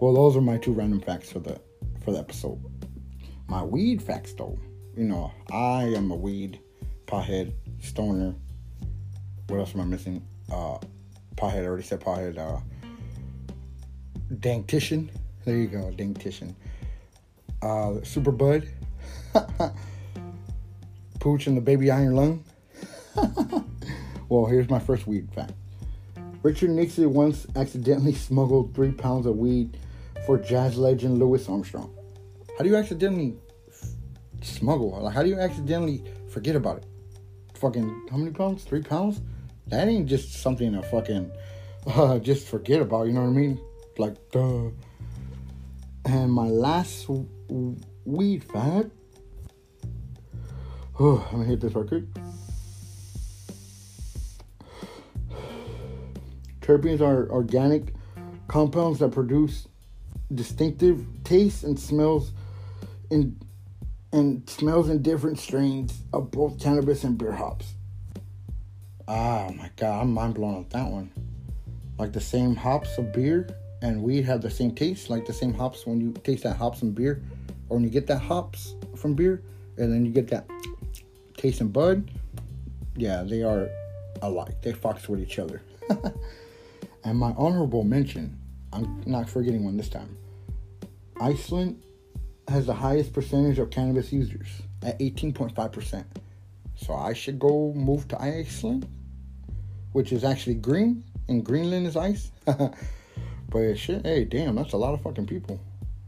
Well 0.00 0.12
those 0.12 0.36
are 0.36 0.40
my 0.40 0.58
two 0.58 0.72
random 0.72 1.00
facts 1.00 1.30
for 1.30 1.38
the 1.38 1.60
for 2.04 2.10
the 2.12 2.18
episode. 2.18 2.60
My 3.46 3.62
weed 3.62 4.02
facts 4.02 4.32
though 4.34 4.58
you 4.98 5.04
know 5.04 5.32
i 5.52 5.84
am 5.84 6.10
a 6.10 6.16
weed 6.16 6.58
pothead 7.06 7.52
stoner 7.80 8.34
what 9.46 9.58
else 9.58 9.74
am 9.74 9.80
i 9.80 9.84
missing 9.84 10.22
uh 10.52 10.76
pothead 11.36 11.62
I 11.62 11.66
already 11.66 11.84
said 11.84 12.00
pothead 12.00 12.36
uh 12.36 12.60
dentition 14.40 15.10
there 15.44 15.56
you 15.56 15.68
go 15.68 15.90
dentition 15.92 16.56
uh, 17.62 18.02
Super 18.02 18.30
Bud, 18.30 18.68
Pooch 21.20 21.46
and 21.46 21.56
the 21.56 21.60
Baby 21.60 21.90
Iron 21.90 22.14
Lung. 22.14 22.44
well, 24.28 24.46
here's 24.46 24.68
my 24.68 24.78
first 24.78 25.06
weed 25.06 25.28
fact. 25.34 25.52
Richard 26.42 26.70
Nixon 26.70 27.12
once 27.12 27.46
accidentally 27.56 28.14
smuggled 28.28 28.74
three 28.74 28.92
pounds 28.92 29.26
of 29.26 29.36
weed 29.36 29.76
for 30.24 30.38
jazz 30.38 30.78
legend 30.78 31.18
Louis 31.18 31.48
Armstrong. 31.48 31.92
How 32.56 32.64
do 32.64 32.70
you 32.70 32.76
accidentally 32.76 33.36
smuggle? 34.48 34.98
Like, 35.02 35.14
how 35.14 35.22
do 35.22 35.28
you 35.28 35.38
accidentally 35.38 36.02
forget 36.30 36.56
about 36.56 36.78
it? 36.78 36.86
Fucking, 37.54 38.08
how 38.10 38.16
many 38.16 38.30
pounds? 38.30 38.64
Three 38.64 38.82
pounds? 38.82 39.20
That 39.68 39.88
ain't 39.88 40.08
just 40.08 40.34
something 40.34 40.72
to 40.72 40.82
fucking 40.82 41.30
uh, 41.86 42.18
just 42.18 42.48
forget 42.48 42.80
about, 42.80 43.06
you 43.06 43.12
know 43.12 43.22
what 43.22 43.28
I 43.28 43.32
mean? 43.32 43.60
Like, 43.98 44.16
duh. 44.30 44.70
And 46.04 46.32
my 46.32 46.48
last 46.48 47.06
weed 48.04 48.44
fact. 48.44 48.90
Oh, 51.00 51.24
I'm 51.30 51.38
gonna 51.38 51.44
hit 51.44 51.60
this 51.60 51.74
right 51.74 51.86
quick. 51.86 52.04
Terpenes 56.60 57.00
are 57.00 57.30
organic 57.30 57.94
compounds 58.46 58.98
that 58.98 59.12
produce 59.12 59.68
distinctive 60.34 61.06
tastes 61.24 61.62
and 61.62 61.78
smells 61.78 62.32
in 63.10 63.38
and 64.12 64.48
smells 64.48 64.88
in 64.88 65.02
different 65.02 65.38
strains 65.38 66.02
of 66.12 66.30
both 66.30 66.60
cannabis 66.60 67.04
and 67.04 67.18
beer 67.18 67.32
hops. 67.32 67.74
Oh 69.06 69.50
my 69.52 69.70
god, 69.76 70.02
I'm 70.02 70.12
mind 70.12 70.34
blown 70.34 70.54
on 70.54 70.66
that 70.70 70.90
one. 70.90 71.10
Like 71.98 72.12
the 72.12 72.20
same 72.20 72.54
hops 72.54 72.96
of 72.98 73.12
beer 73.12 73.48
and 73.82 74.02
weed 74.02 74.24
have 74.24 74.42
the 74.42 74.50
same 74.50 74.74
taste, 74.74 75.10
like 75.10 75.26
the 75.26 75.32
same 75.32 75.54
hops 75.54 75.86
when 75.86 76.00
you 76.00 76.12
taste 76.24 76.44
that 76.44 76.56
hops 76.56 76.82
in 76.82 76.92
beer 76.92 77.22
or 77.68 77.76
when 77.76 77.84
you 77.84 77.90
get 77.90 78.06
that 78.06 78.18
hops 78.18 78.74
from 78.96 79.14
beer 79.14 79.42
and 79.76 79.92
then 79.92 80.04
you 80.04 80.12
get 80.12 80.28
that 80.28 80.48
taste 81.36 81.60
in 81.60 81.68
bud, 81.68 82.10
yeah, 82.96 83.22
they 83.22 83.42
are 83.42 83.68
alike. 84.22 84.60
They 84.62 84.72
fox 84.72 85.08
with 85.08 85.20
each 85.20 85.38
other. 85.38 85.62
and 87.04 87.18
my 87.18 87.32
honorable 87.36 87.84
mention, 87.84 88.38
I'm 88.72 89.02
not 89.06 89.28
forgetting 89.28 89.64
one 89.64 89.76
this 89.76 89.88
time. 89.88 90.16
Iceland 91.20 91.82
has 92.48 92.66
the 92.66 92.74
highest 92.74 93.12
percentage 93.12 93.58
of 93.58 93.70
cannabis 93.70 94.12
users 94.12 94.48
at 94.82 94.98
18.5%. 94.98 96.04
So 96.76 96.94
I 96.94 97.12
should 97.12 97.38
go 97.38 97.72
move 97.74 98.08
to 98.08 98.20
Iceland, 98.20 98.86
which 99.92 100.12
is 100.12 100.24
actually 100.24 100.54
green, 100.54 101.04
and 101.28 101.44
Greenland 101.44 101.86
is 101.86 101.96
ice. 101.96 102.30
but 102.44 103.74
shit, 103.74 104.04
hey, 104.04 104.24
damn, 104.24 104.54
that's 104.54 104.72
a 104.72 104.76
lot 104.76 104.94
of 104.94 105.02
fucking 105.02 105.26
people. 105.26 105.60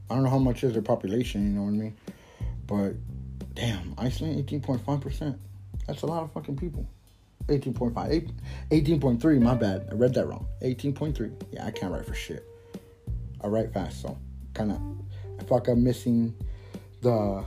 I 0.08 0.14
don't 0.14 0.24
know 0.24 0.30
how 0.30 0.38
much 0.38 0.64
is 0.64 0.72
their 0.72 0.82
population, 0.82 1.46
you 1.46 1.58
know 1.58 1.62
what 1.62 1.68
I 1.68 1.72
mean? 1.72 1.96
But 2.66 2.94
damn, 3.54 3.94
Iceland 3.98 4.46
18.5%. 4.46 5.38
That's 5.86 6.02
a 6.02 6.06
lot 6.06 6.22
of 6.22 6.32
fucking 6.32 6.56
people. 6.56 6.86
18.5, 7.48 8.32
18.3, 8.70 9.40
my 9.40 9.54
bad. 9.54 9.88
I 9.90 9.94
read 9.94 10.14
that 10.14 10.26
wrong. 10.26 10.46
18.3. 10.62 11.32
Yeah, 11.52 11.66
I 11.66 11.70
can't 11.70 11.92
write 11.92 12.06
for 12.06 12.14
shit. 12.14 12.46
I 13.42 13.48
write 13.48 13.72
fast, 13.72 14.02
so 14.02 14.16
kind 14.54 14.72
of, 14.72 14.80
I 15.40 15.44
fuck 15.44 15.68
up 15.70 15.78
missing 15.78 16.34
the, 17.00 17.42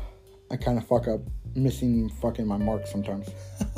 I 0.49 0.57
kind 0.57 0.79
of 0.79 0.87
fuck 0.87 1.07
up 1.07 1.21
missing 1.53 2.09
fucking 2.09 2.47
my 2.47 2.57
mark 2.57 2.87
sometimes. 2.87 3.29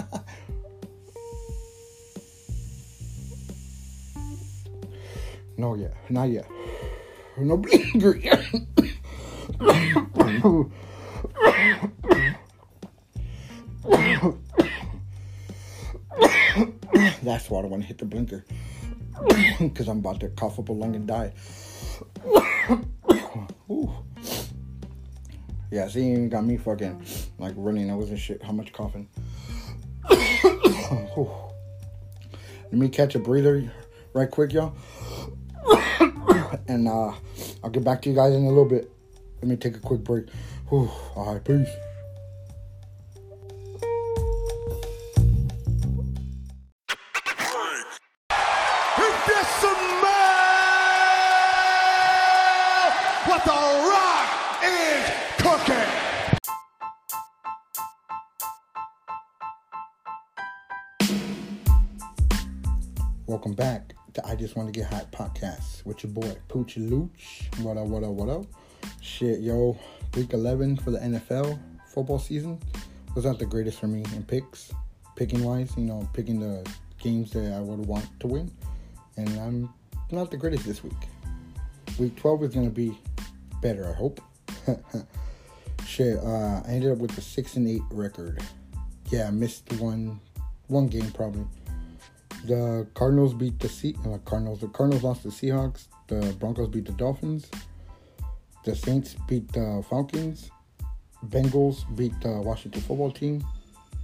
no, 5.57 5.75
yeah, 5.75 5.89
not 6.09 6.29
yet. 6.29 6.49
No 7.37 7.57
blinker 7.57 8.15
yet. 8.15 8.41
That's 17.21 17.49
why 17.49 17.59
I 17.59 17.63
don't 17.63 17.71
want 17.71 17.83
to 17.83 17.87
hit 17.87 17.97
the 17.97 18.05
blinker. 18.05 18.45
Because 19.59 19.89
I'm 19.89 19.99
about 19.99 20.21
to 20.21 20.29
cough 20.29 20.57
up 20.59 20.69
a 20.69 20.73
lung 20.73 20.95
and 20.95 21.05
die. 21.07 21.33
Yeah, 25.71 25.87
see, 25.87 26.05
you 26.05 26.27
got 26.27 26.45
me 26.45 26.57
fucking 26.57 27.03
like 27.39 27.53
running 27.57 27.87
nose 27.87 28.09
and 28.09 28.19
shit. 28.19 28.43
How 28.43 28.51
much 28.51 28.71
coughing? 28.71 29.09
Let 30.09 31.51
me 32.71 32.89
catch 32.89 33.15
a 33.15 33.19
breather 33.19 33.71
right 34.13 34.29
quick, 34.29 34.53
y'all. 34.53 34.75
and 36.67 36.87
uh, 36.87 37.13
I'll 37.63 37.71
get 37.71 37.83
back 37.83 38.01
to 38.03 38.09
you 38.09 38.15
guys 38.15 38.33
in 38.33 38.43
a 38.43 38.49
little 38.49 38.65
bit. 38.65 38.91
Let 39.41 39.49
me 39.49 39.55
take 39.55 39.75
a 39.75 39.79
quick 39.79 40.03
break. 40.03 40.27
Whew. 40.69 40.89
All 41.15 41.33
right, 41.33 41.43
peace. 41.43 41.69
With 65.85 66.03
your 66.03 66.11
boy 66.11 66.35
Pooch 66.47 66.77
Looch. 66.77 67.49
What 67.61 67.77
up, 67.77 67.85
what 67.85 68.03
up, 68.03 68.09
what 68.09 68.29
up? 68.29 68.45
Shit, 69.01 69.39
yo, 69.39 69.77
week 70.15 70.33
11 70.33 70.77
for 70.77 70.91
the 70.91 70.99
NFL 70.99 71.57
football 71.87 72.19
season 72.19 72.59
was 73.15 73.25
not 73.25 73.39
the 73.39 73.45
greatest 73.45 73.79
for 73.79 73.87
me 73.87 74.03
in 74.13 74.23
picks, 74.23 74.73
picking 75.15 75.43
wise, 75.43 75.71
you 75.77 75.83
know, 75.83 76.07
picking 76.13 76.39
the 76.39 76.67
games 76.99 77.31
that 77.31 77.53
I 77.53 77.61
would 77.61 77.85
want 77.85 78.07
to 78.19 78.27
win. 78.27 78.51
And 79.15 79.29
I'm 79.39 79.73
not 80.11 80.31
the 80.31 80.37
greatest 80.37 80.65
this 80.65 80.83
week. 80.83 80.93
Week 81.97 82.15
12 82.17 82.43
is 82.43 82.53
going 82.53 82.67
to 82.67 82.73
be 82.73 82.97
better, 83.61 83.87
I 83.87 83.93
hope. 83.93 84.19
Shit, 85.85 86.17
uh, 86.17 86.61
I 86.65 86.67
ended 86.67 86.91
up 86.91 86.97
with 86.97 87.17
a 87.17 87.21
6 87.21 87.55
and 87.55 87.69
8 87.69 87.81
record. 87.91 88.41
Yeah, 89.11 89.27
I 89.27 89.31
missed 89.31 89.71
one 89.73 90.19
one 90.67 90.87
game 90.87 91.11
probably. 91.11 91.45
The 92.45 92.87
Cardinals 92.93 93.33
beat 93.33 93.59
the 93.59 93.69
sea 93.69 93.95
uh, 94.05 94.17
Cardinals. 94.19 94.61
The 94.61 94.67
Cardinals 94.67 95.03
lost 95.03 95.23
the 95.23 95.29
Seahawks. 95.29 95.87
The 96.07 96.35
Broncos 96.39 96.69
beat 96.69 96.85
the 96.85 96.91
Dolphins. 96.91 97.49
The 98.63 98.75
Saints 98.75 99.15
beat 99.27 99.51
the 99.51 99.83
Falcons. 99.89 100.51
Bengals 101.27 101.83
beat 101.95 102.13
the 102.21 102.41
Washington 102.41 102.81
football 102.81 103.11
team. 103.11 103.43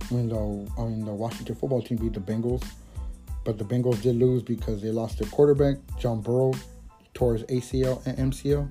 I 0.09 0.13
mean, 0.13 0.29
the 0.29 0.71
I 0.77 0.85
mean 0.85 1.05
the 1.05 1.13
Washington 1.13 1.55
football 1.55 1.81
team 1.81 1.97
beat 1.97 2.13
the 2.13 2.19
Bengals, 2.19 2.63
but 3.43 3.57
the 3.57 3.63
Bengals 3.63 4.01
did 4.01 4.15
lose 4.15 4.41
because 4.41 4.81
they 4.81 4.89
lost 4.89 5.19
their 5.19 5.29
quarterback, 5.29 5.77
John 5.99 6.21
Burrow, 6.21 6.53
his 6.53 7.43
ACL 7.43 8.03
and 8.07 8.33
MCL. 8.33 8.67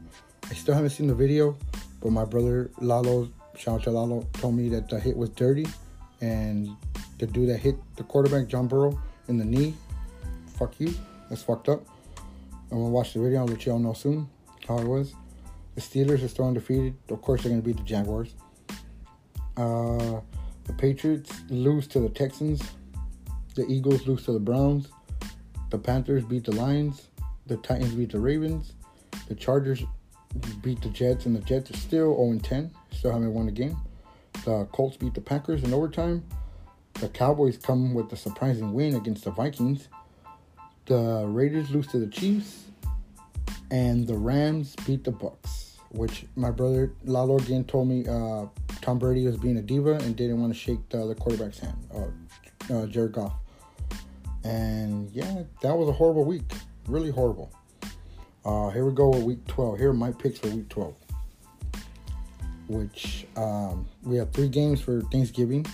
I 0.50 0.54
still 0.54 0.74
haven't 0.74 0.90
seen 0.90 1.06
the 1.06 1.14
video, 1.14 1.56
but 2.00 2.10
my 2.10 2.24
brother 2.24 2.70
Lalo, 2.80 3.30
shout 3.56 3.76
out 3.76 3.82
to 3.84 3.90
Lalo, 3.92 4.26
told 4.32 4.56
me 4.56 4.68
that 4.70 4.88
the 4.88 4.98
hit 4.98 5.16
was 5.16 5.30
dirty, 5.30 5.66
and 6.20 6.68
the 7.18 7.26
dude 7.28 7.48
that 7.48 7.58
hit 7.58 7.76
the 7.96 8.02
quarterback, 8.02 8.48
John 8.48 8.66
Burrow, 8.66 9.00
in 9.30 9.38
the 9.38 9.44
knee, 9.44 9.74
fuck 10.58 10.78
you, 10.78 10.92
that's 11.28 11.42
fucked 11.42 11.68
up. 11.68 11.86
I'm 12.70 12.78
gonna 12.78 12.90
watch 12.90 13.14
the 13.14 13.20
video. 13.20 13.46
Let 13.46 13.64
y'all 13.64 13.78
know 13.78 13.94
soon 13.94 14.28
how 14.68 14.78
it 14.78 14.86
was. 14.86 15.14
The 15.76 15.80
Steelers 15.80 16.22
are 16.22 16.28
still 16.28 16.46
undefeated. 16.46 16.94
Of 17.08 17.22
course, 17.22 17.42
they're 17.42 17.50
gonna 17.50 17.62
beat 17.62 17.78
the 17.78 17.84
Jaguars. 17.84 18.34
Uh, 19.56 20.20
the 20.64 20.72
Patriots 20.76 21.32
lose 21.48 21.86
to 21.88 22.00
the 22.00 22.08
Texans. 22.08 22.62
The 23.54 23.66
Eagles 23.66 24.06
lose 24.06 24.24
to 24.26 24.32
the 24.32 24.40
Browns. 24.40 24.88
The 25.70 25.78
Panthers 25.78 26.24
beat 26.24 26.44
the 26.44 26.52
Lions. 26.52 27.08
The 27.46 27.56
Titans 27.56 27.94
beat 27.94 28.12
the 28.12 28.20
Ravens. 28.20 28.72
The 29.28 29.34
Chargers 29.34 29.82
beat 30.62 30.80
the 30.82 30.88
Jets, 30.90 31.26
and 31.26 31.34
the 31.34 31.40
Jets 31.40 31.70
are 31.70 31.76
still 31.76 32.16
0 32.16 32.38
10. 32.42 32.70
Still 32.90 33.12
haven't 33.12 33.32
won 33.32 33.48
a 33.48 33.52
game. 33.52 33.76
The 34.44 34.64
Colts 34.72 34.96
beat 34.96 35.14
the 35.14 35.20
Packers 35.20 35.62
in 35.62 35.72
overtime. 35.72 36.24
The 37.00 37.08
Cowboys 37.08 37.56
come 37.56 37.94
with 37.94 38.12
a 38.12 38.16
surprising 38.16 38.74
win 38.74 38.94
against 38.94 39.24
the 39.24 39.30
Vikings. 39.30 39.88
The 40.84 41.24
Raiders 41.26 41.70
lose 41.70 41.86
to 41.88 41.98
the 41.98 42.06
Chiefs. 42.06 42.64
And 43.70 44.06
the 44.06 44.18
Rams 44.18 44.76
beat 44.84 45.04
the 45.04 45.10
Bucks, 45.10 45.78
which 45.92 46.26
my 46.36 46.50
brother 46.50 46.92
Lalo 47.04 47.38
again 47.38 47.64
told 47.64 47.88
me 47.88 48.04
uh, 48.06 48.46
Tom 48.82 48.98
Brady 48.98 49.24
was 49.24 49.38
being 49.38 49.56
a 49.56 49.62
diva 49.62 49.92
and 49.92 50.14
didn't 50.14 50.40
want 50.42 50.52
to 50.52 50.58
shake 50.58 50.86
the 50.90 51.02
other 51.02 51.14
quarterback's 51.14 51.60
hand, 51.60 51.76
uh, 51.94 52.74
uh, 52.74 52.86
Jared 52.86 53.12
Goff. 53.12 53.32
And 54.44 55.10
yeah, 55.12 55.44
that 55.62 55.74
was 55.74 55.88
a 55.88 55.92
horrible 55.92 56.24
week. 56.24 56.52
Really 56.86 57.10
horrible. 57.10 57.50
Uh, 58.44 58.68
here 58.70 58.84
we 58.84 58.92
go 58.92 59.08
with 59.08 59.22
week 59.22 59.46
12. 59.46 59.78
Here 59.78 59.90
are 59.90 59.94
my 59.94 60.12
picks 60.12 60.38
for 60.38 60.48
week 60.48 60.68
12. 60.68 60.94
Which 62.68 63.26
um, 63.36 63.88
we 64.02 64.16
have 64.16 64.32
three 64.32 64.48
games 64.48 64.82
for 64.82 65.00
Thanksgiving. 65.12 65.64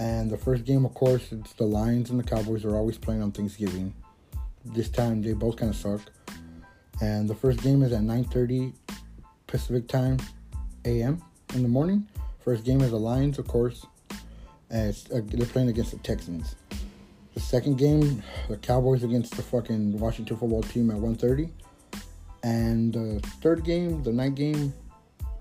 And 0.00 0.30
the 0.30 0.38
first 0.38 0.64
game, 0.64 0.86
of 0.86 0.94
course, 0.94 1.30
it's 1.30 1.52
the 1.52 1.64
Lions 1.64 2.08
and 2.08 2.18
the 2.18 2.24
Cowboys 2.24 2.64
are 2.64 2.74
always 2.74 2.96
playing 2.96 3.20
on 3.22 3.32
Thanksgiving. 3.32 3.92
This 4.64 4.88
time 4.88 5.20
they 5.20 5.34
both 5.34 5.56
kind 5.56 5.68
of 5.68 5.76
suck. 5.76 6.00
And 7.02 7.28
the 7.28 7.34
first 7.34 7.60
game 7.62 7.82
is 7.82 7.92
at 7.92 8.00
9:30 8.00 8.72
Pacific 9.46 9.88
time 9.88 10.16
a.m. 10.86 11.22
in 11.54 11.62
the 11.62 11.68
morning. 11.68 12.08
First 12.42 12.64
game 12.64 12.80
is 12.80 12.92
the 12.92 12.98
Lions, 12.98 13.38
of 13.38 13.46
course. 13.46 13.84
And 14.70 14.96
uh, 15.12 15.20
they're 15.26 15.46
playing 15.46 15.68
against 15.68 15.90
the 15.90 15.98
Texans. 15.98 16.56
The 17.34 17.40
second 17.40 17.76
game, 17.76 18.22
the 18.48 18.56
Cowboys 18.56 19.04
against 19.04 19.36
the 19.36 19.42
fucking 19.42 19.98
Washington 19.98 20.38
football 20.38 20.62
team 20.62 20.90
at 20.90 20.96
1:30. 20.96 21.50
And 22.42 22.94
the 22.94 23.20
third 23.42 23.64
game, 23.64 24.02
the 24.02 24.12
night 24.12 24.34
game, 24.34 24.72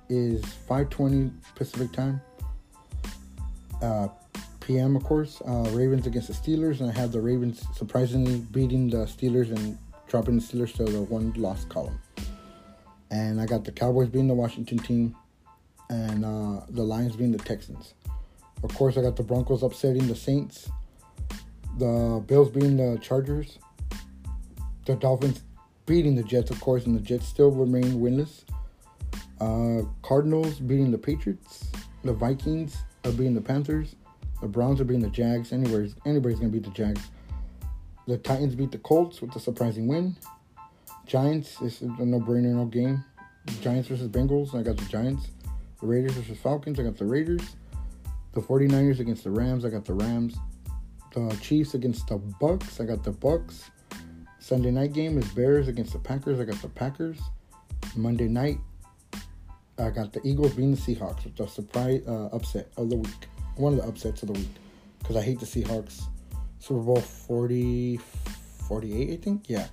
is 0.10 0.44
5:20 0.68 1.32
Pacific 1.56 1.94
time. 1.94 2.20
Uh, 3.82 4.10
PM, 4.70 4.96
of 4.96 5.04
course. 5.04 5.42
Uh, 5.48 5.68
Ravens 5.72 6.06
against 6.06 6.28
the 6.28 6.34
Steelers, 6.36 6.80
and 6.80 6.92
I 6.92 6.94
have 6.94 7.12
the 7.12 7.20
Ravens 7.20 7.66
surprisingly 7.74 8.38
beating 8.52 8.88
the 8.88 9.08
Steelers 9.08 9.50
and 9.50 9.80
dropping 10.08 10.38
the 10.38 10.44
Steelers 10.44 10.76
to 10.76 10.84
the 10.84 11.02
one 11.02 11.34
loss 11.34 11.66
column. 11.66 12.00
And 13.10 13.42
I 13.42 13.48
got 13.48 13.66
the 13.66 13.72
Cowboys 13.72 14.10
being 14.10 14.28
the 14.28 14.36
Washington 14.36 14.78
team, 14.78 15.16
and 15.90 16.24
uh, 16.24 16.62
the 16.70 16.84
Lions 16.84 17.16
being 17.16 17.32
the 17.32 17.40
Texans. 17.40 17.96
Of 18.62 18.72
course, 18.76 18.96
I 18.96 19.02
got 19.02 19.16
the 19.16 19.24
Broncos 19.24 19.64
upsetting 19.64 20.06
the 20.06 20.16
Saints, 20.16 20.70
the 21.80 22.24
Bills 22.28 22.52
being 22.52 22.78
the 22.78 23.00
Chargers, 23.02 23.58
the 24.86 24.96
Dolphins 24.98 25.42
beating 25.88 26.14
the 26.14 26.22
Jets, 26.22 26.52
of 26.52 26.62
course, 26.62 26.86
and 26.86 26.96
the 26.96 27.02
Jets 27.02 27.28
still 27.28 27.50
remain 27.50 28.00
winless. 28.00 28.44
Uh, 29.42 29.88
Cardinals 30.04 30.60
beating 30.60 30.92
the 30.92 30.98
Patriots, 31.00 31.72
the 32.04 32.14
Vikings 32.14 32.78
beating 33.04 33.34
the 33.34 33.42
Panthers, 33.42 33.96
the 34.42 34.48
Browns 34.48 34.80
are 34.82 34.86
beating 34.86 35.02
the 35.02 35.10
Jags. 35.10 35.52
Anybody's 35.52 35.96
anybody's 36.06 36.40
gonna 36.40 36.52
beat 36.52 36.64
the 36.64 36.72
Jags. 36.72 37.02
The 38.08 38.18
Titans 38.18 38.56
beat 38.56 38.72
the 38.72 38.78
Colts 38.78 39.22
with 39.22 39.36
a 39.36 39.40
surprising 39.40 39.88
win. 39.88 40.16
Giants 41.06 41.58
this 41.58 41.82
is 41.82 41.90
a 42.00 42.06
no-brainer, 42.06 42.54
no 42.56 42.66
game. 42.66 43.04
Giants 43.62 43.88
versus 43.88 44.08
Bengals. 44.08 44.56
I 44.56 44.64
got 44.64 44.78
the 44.78 44.86
Giants. 44.86 45.30
The 45.82 45.88
Raiders 45.88 46.14
versus 46.14 46.38
Falcons. 46.38 46.80
I 46.80 46.84
got 46.84 46.98
the 46.98 47.06
Raiders. 47.06 47.56
The 48.34 48.42
49ers 48.42 49.00
against 49.00 49.24
the 49.24 49.32
Rams. 49.32 49.66
I 49.66 49.70
got 49.70 49.86
the 49.86 49.94
Rams. 49.94 50.36
The 51.14 51.36
Chiefs 51.42 51.74
against 51.74 52.08
the 52.08 52.18
Bucks. 52.18 52.80
I 52.80 52.86
got 52.86 53.04
the 53.04 53.12
Bucks. 53.12 53.72
Sunday 54.40 54.72
night 54.72 54.94
game 54.94 55.18
is 55.18 55.28
Bears 55.30 55.68
against 55.68 55.94
the 55.94 56.00
Packers. 56.00 56.40
I 56.40 56.46
got 56.46 56.62
the 56.62 56.70
Packers. 56.70 57.20
Monday 57.96 58.28
night, 58.28 58.60
I 59.78 59.90
got 59.90 60.14
the 60.14 60.22
Eagles 60.24 60.54
beating 60.54 60.76
the 60.76 60.78
Seahawks 60.78 61.24
with 61.24 61.36
the 61.36 61.48
surprise 61.48 62.02
uh, 62.08 62.30
upset 62.32 62.72
of 62.78 62.90
the 62.90 62.98
week. 62.98 63.28
One 63.56 63.74
of 63.74 63.80
the 63.80 63.88
upsets 63.88 64.24
of 64.24 64.28
the 64.28 64.34
week. 64.34 64.50
Because 65.00 65.18
I 65.18 65.22
hate 65.22 65.40
the 65.40 65.46
Seahawks. 65.46 66.04
Super 66.60 66.82
Bowl 66.82 67.02
40, 67.02 68.00
48, 68.68 69.12
I 69.12 69.16
think. 69.24 69.50
Yeah. 69.50 69.68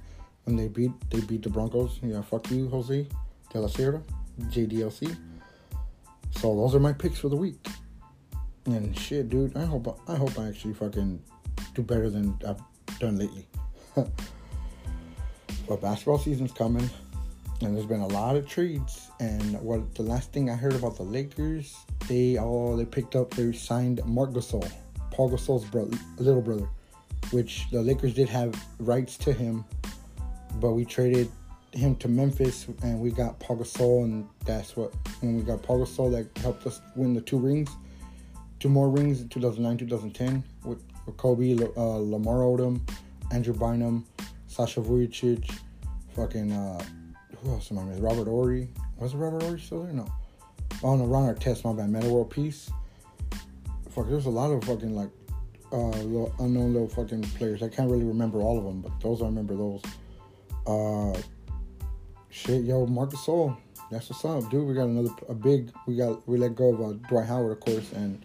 When 0.44 0.56
they 0.56 0.68
beat 0.68 0.92
they 1.10 1.20
beat 1.20 1.42
the 1.42 1.50
Broncos. 1.50 1.98
Yeah, 2.02 2.22
fuck 2.22 2.48
you, 2.50 2.68
Jose 2.68 3.06
De 3.52 3.60
La 3.60 3.68
Sierra, 3.68 4.00
JDLC. 4.42 5.16
So 6.30 6.54
those 6.54 6.74
are 6.74 6.80
my 6.80 6.92
picks 6.92 7.18
for 7.18 7.28
the 7.28 7.36
week. 7.36 7.66
And 8.66 8.96
shit, 8.98 9.28
dude, 9.28 9.56
I 9.56 9.64
hope 9.64 9.98
I 10.08 10.16
hope 10.16 10.38
I 10.38 10.48
actually 10.48 10.74
fucking 10.74 11.22
do 11.74 11.82
better 11.82 12.10
than 12.10 12.38
I've 12.46 12.60
done 12.98 13.18
lately. 13.18 13.46
but 13.94 15.80
basketball 15.80 16.18
season's 16.18 16.52
coming, 16.52 16.88
and 17.62 17.74
there's 17.74 17.86
been 17.86 18.00
a 18.00 18.06
lot 18.08 18.36
of 18.36 18.48
trades. 18.48 19.10
And 19.20 19.60
what 19.60 19.94
the 19.94 20.02
last 20.02 20.32
thing 20.32 20.50
I 20.50 20.54
heard 20.54 20.74
about 20.74 20.96
the 20.96 21.02
Lakers, 21.02 21.76
they 22.08 22.38
all 22.38 22.76
they 22.76 22.84
picked 22.84 23.16
up, 23.16 23.30
they 23.30 23.52
signed 23.52 24.04
Marc 24.04 24.30
Gasol, 24.30 24.70
Paul 25.10 25.30
Gasol's 25.30 25.66
little 26.18 26.42
brother, 26.42 26.68
which 27.30 27.66
the 27.70 27.82
Lakers 27.82 28.14
did 28.14 28.28
have 28.28 28.54
rights 28.78 29.16
to 29.18 29.32
him, 29.32 29.64
but 30.60 30.72
we 30.72 30.84
traded 30.84 31.30
him 31.72 31.94
to 31.96 32.08
Memphis, 32.08 32.66
and 32.82 33.00
we 33.00 33.10
got 33.10 33.38
Paul 33.38 33.58
Gasol, 33.58 34.04
and 34.04 34.28
that's 34.44 34.76
what 34.76 34.92
when 35.20 35.36
we 35.36 35.42
got 35.42 35.62
Paul 35.62 35.84
Gasol 35.84 36.10
that 36.12 36.38
helped 36.42 36.66
us 36.66 36.80
win 36.94 37.14
the 37.14 37.20
two 37.20 37.38
rings, 37.38 37.70
two 38.60 38.68
more 38.68 38.88
rings 38.88 39.20
in 39.20 39.28
2009, 39.28 39.78
2010 39.78 40.42
with, 40.64 40.82
with 41.06 41.16
Kobe, 41.16 41.54
uh, 41.54 41.80
Lamar 41.80 42.38
Odom, 42.38 42.80
Andrew 43.32 43.54
Bynum, 43.54 44.06
Sasha 44.46 44.80
Vujacic, 44.80 45.52
fucking 46.14 46.52
uh, 46.52 46.82
who 47.46 47.52
else 47.52 47.70
am 47.70 47.78
I 47.78 47.84
missing? 47.84 48.02
Robert 48.02 48.26
Horry. 48.26 48.68
Was 48.98 49.14
it 49.14 49.18
Robert 49.18 49.42
Horry 49.42 49.60
still 49.60 49.84
there? 49.84 49.92
No. 49.92 50.06
Oh 50.82 50.96
no, 50.96 51.04
Ron 51.04 51.32
Artest, 51.32 51.64
my 51.64 51.72
bad. 51.72 51.90
Metta 51.90 52.08
World 52.08 52.30
Peace. 52.30 52.70
Fuck, 53.90 54.08
there's 54.08 54.26
a 54.26 54.30
lot 54.30 54.50
of 54.50 54.64
fucking 54.64 54.94
like 54.94 55.10
uh 55.72 55.88
little 55.88 56.34
unknown 56.40 56.72
little 56.72 56.88
fucking 56.88 57.22
players. 57.22 57.62
I 57.62 57.68
can't 57.68 57.90
really 57.90 58.04
remember 58.04 58.40
all 58.40 58.58
of 58.58 58.64
them, 58.64 58.80
but 58.80 59.00
those 59.00 59.22
I 59.22 59.26
remember 59.26 59.56
those. 59.56 59.82
Uh 60.66 61.18
shit, 62.30 62.64
yo, 62.64 62.86
Marc 62.86 63.10
Gasol. 63.10 63.56
That's 63.90 64.10
what's 64.10 64.24
up, 64.24 64.50
dude. 64.50 64.66
We 64.66 64.74
got 64.74 64.88
another 64.88 65.14
a 65.28 65.34
big. 65.34 65.70
We 65.86 65.96
got 65.96 66.26
we 66.28 66.38
let 66.38 66.56
go 66.56 66.74
of 66.74 66.80
uh, 66.80 66.92
Dwight 67.08 67.26
Howard, 67.26 67.52
of 67.52 67.60
course, 67.60 67.92
and 67.92 68.24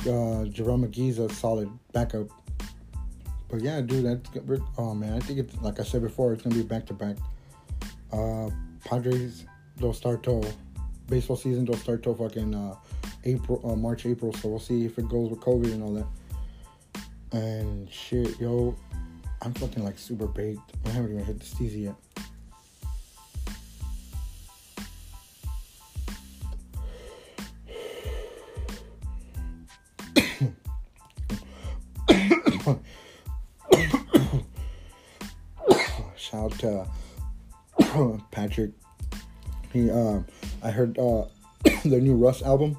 uh 0.00 0.46
Jerome 0.46 0.86
McGee's 0.86 1.18
a 1.18 1.28
solid 1.28 1.70
backup. 1.92 2.28
But 3.50 3.60
yeah, 3.60 3.80
dude, 3.82 4.06
that's 4.06 4.30
good. 4.30 4.62
oh 4.78 4.94
man, 4.94 5.12
I 5.12 5.20
think 5.20 5.38
it's 5.38 5.54
like 5.60 5.80
I 5.80 5.82
said 5.82 6.02
before, 6.02 6.32
it's 6.32 6.42
gonna 6.42 6.54
be 6.54 6.62
back 6.62 6.86
to 6.86 6.94
back. 6.94 7.16
Uh, 8.12 8.50
Padres 8.84 9.44
don't 9.78 9.94
start 9.94 10.22
till 10.22 10.44
baseball 11.08 11.36
season. 11.36 11.64
Don't 11.64 11.78
start 11.78 12.02
till 12.02 12.14
fucking 12.14 12.54
uh, 12.54 12.74
April, 13.24 13.60
uh, 13.64 13.76
March, 13.76 14.06
April. 14.06 14.32
So 14.34 14.48
we'll 14.48 14.58
see 14.58 14.84
if 14.84 14.98
it 14.98 15.08
goes 15.08 15.30
with 15.30 15.40
COVID 15.40 15.72
and 15.72 15.82
all 15.82 15.92
that. 15.94 16.06
And 17.32 17.90
shit, 17.90 18.40
yo, 18.40 18.74
I'm 19.42 19.52
fucking 19.54 19.84
like 19.84 19.98
super 19.98 20.26
baked. 20.26 20.72
I 20.86 20.90
haven't 20.90 21.12
even 21.12 21.24
hit 21.24 21.38
the 21.40 21.46
steezy 21.46 21.84
yet. 21.84 21.94
Shout 36.16 36.52
out 36.52 36.58
to 36.60 36.88
Patrick. 38.48 38.70
He, 39.72 39.90
uh, 39.90 40.20
I 40.62 40.70
heard 40.70 40.98
uh, 40.98 41.24
the 41.84 42.00
new 42.00 42.14
Russ 42.14 42.42
album, 42.42 42.78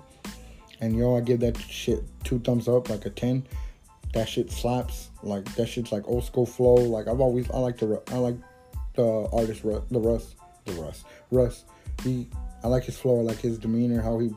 and 0.81 0.97
yo, 0.97 1.15
I 1.15 1.21
give 1.21 1.39
that 1.41 1.57
shit 1.57 2.03
two 2.23 2.39
thumbs 2.39 2.67
up, 2.67 2.89
like 2.89 3.05
a 3.05 3.11
ten. 3.11 3.45
That 4.13 4.27
shit 4.27 4.51
slaps. 4.51 5.09
Like 5.21 5.45
that 5.55 5.67
shit's 5.67 5.91
like 5.91 6.07
old 6.07 6.23
school 6.23 6.47
flow. 6.47 6.75
Like 6.75 7.07
I've 7.07 7.21
always, 7.21 7.49
I 7.51 7.59
like 7.59 7.77
the, 7.77 8.01
I 8.11 8.17
like 8.17 8.35
the 8.95 9.29
artist, 9.31 9.63
Russ, 9.63 9.83
the 9.91 9.99
Russ, 9.99 10.35
the 10.65 10.73
Russ, 10.73 11.03
Russ. 11.29 11.65
He, 12.03 12.27
I 12.63 12.67
like 12.67 12.83
his 12.83 12.97
flow. 12.97 13.19
I 13.19 13.21
like 13.21 13.37
his 13.37 13.59
demeanor. 13.59 14.01
How 14.01 14.17
he, 14.17 14.33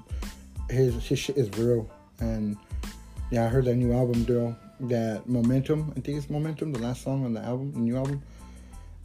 his 0.68 1.02
his 1.02 1.18
shit 1.18 1.38
is 1.38 1.48
real, 1.58 1.90
and 2.20 2.58
Yeah, 3.30 3.46
I 3.46 3.48
heard 3.48 3.64
that 3.64 3.76
new 3.76 3.92
album, 3.92 4.24
though. 4.24 4.54
That 4.80 5.28
Momentum, 5.28 5.94
I 5.96 6.00
think 6.00 6.18
it's 6.18 6.28
Momentum, 6.28 6.72
the 6.72 6.80
last 6.80 7.02
song 7.02 7.24
on 7.24 7.32
the 7.32 7.40
album, 7.40 7.72
the 7.72 7.78
new 7.78 7.96
album. 7.96 8.20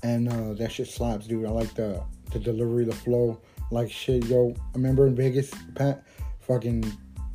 And 0.04 0.28
uh, 0.28 0.54
that 0.54 0.72
shit 0.72 0.88
slaps, 0.88 1.28
dude. 1.28 1.46
I 1.46 1.50
like 1.50 1.74
the 1.76 2.04
the 2.32 2.40
delivery, 2.40 2.86
the 2.86 2.96
flow. 2.96 3.40
Like 3.72 3.92
shit, 3.92 4.26
yo. 4.26 4.56
Remember 4.74 5.08
in 5.08 5.16
Vegas, 5.16 5.52
Pat, 5.76 6.04
fucking, 6.42 6.86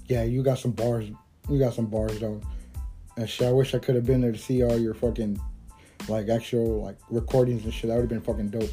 yeah, 0.07 0.25
you 0.25 0.43
got 0.43 0.59
some 0.59 0.73
bars. 0.73 1.11
You 1.49 1.59
got 1.59 1.75
some 1.75 1.87
bars, 1.87 2.19
though. 2.21 2.41
And 3.17 3.29
shit, 3.29 3.49
I 3.49 3.53
wish 3.53 3.75
I 3.75 3.79
could 3.79 3.95
have 3.95 4.07
been 4.07 4.23
there 4.23 4.33
to 4.33 4.39
see 4.39 4.63
all 4.63 4.79
your 4.79 4.95
fucking, 4.95 5.41
like, 6.09 6.29
actual, 6.29 6.83
like, 6.83 6.97
recordings 7.11 7.65
and 7.65 7.75
shit. 7.75 7.89
That 7.89 7.97
would 7.97 8.03
have 8.03 8.09
been 8.09 8.23
fucking 8.23 8.51
dope. 8.51 8.71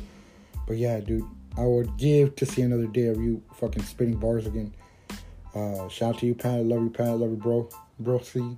But 0.67 0.77
yeah, 0.77 0.99
dude, 0.99 1.25
I 1.58 1.65
would 1.65 1.97
give 1.97 2.36
to 2.38 2.45
see 2.45 2.62
another 2.62 2.88
day 2.88 3.08
of 3.08 3.17
you 3.17 3.43
fucking 3.55 3.84
spitting 3.84 4.17
bars 4.17 4.45
again. 4.47 4.73
Uh, 5.53 5.89
shout 5.89 6.15
out 6.15 6.19
to 6.19 6.27
you, 6.27 6.36
Pat. 6.36 6.63
Love 6.63 6.84
you, 6.84 6.89
Pat. 6.89 7.17
Love 7.17 7.32
you, 7.32 7.38
bro. 7.38 7.69
Bro 7.99 8.19
C. 8.19 8.58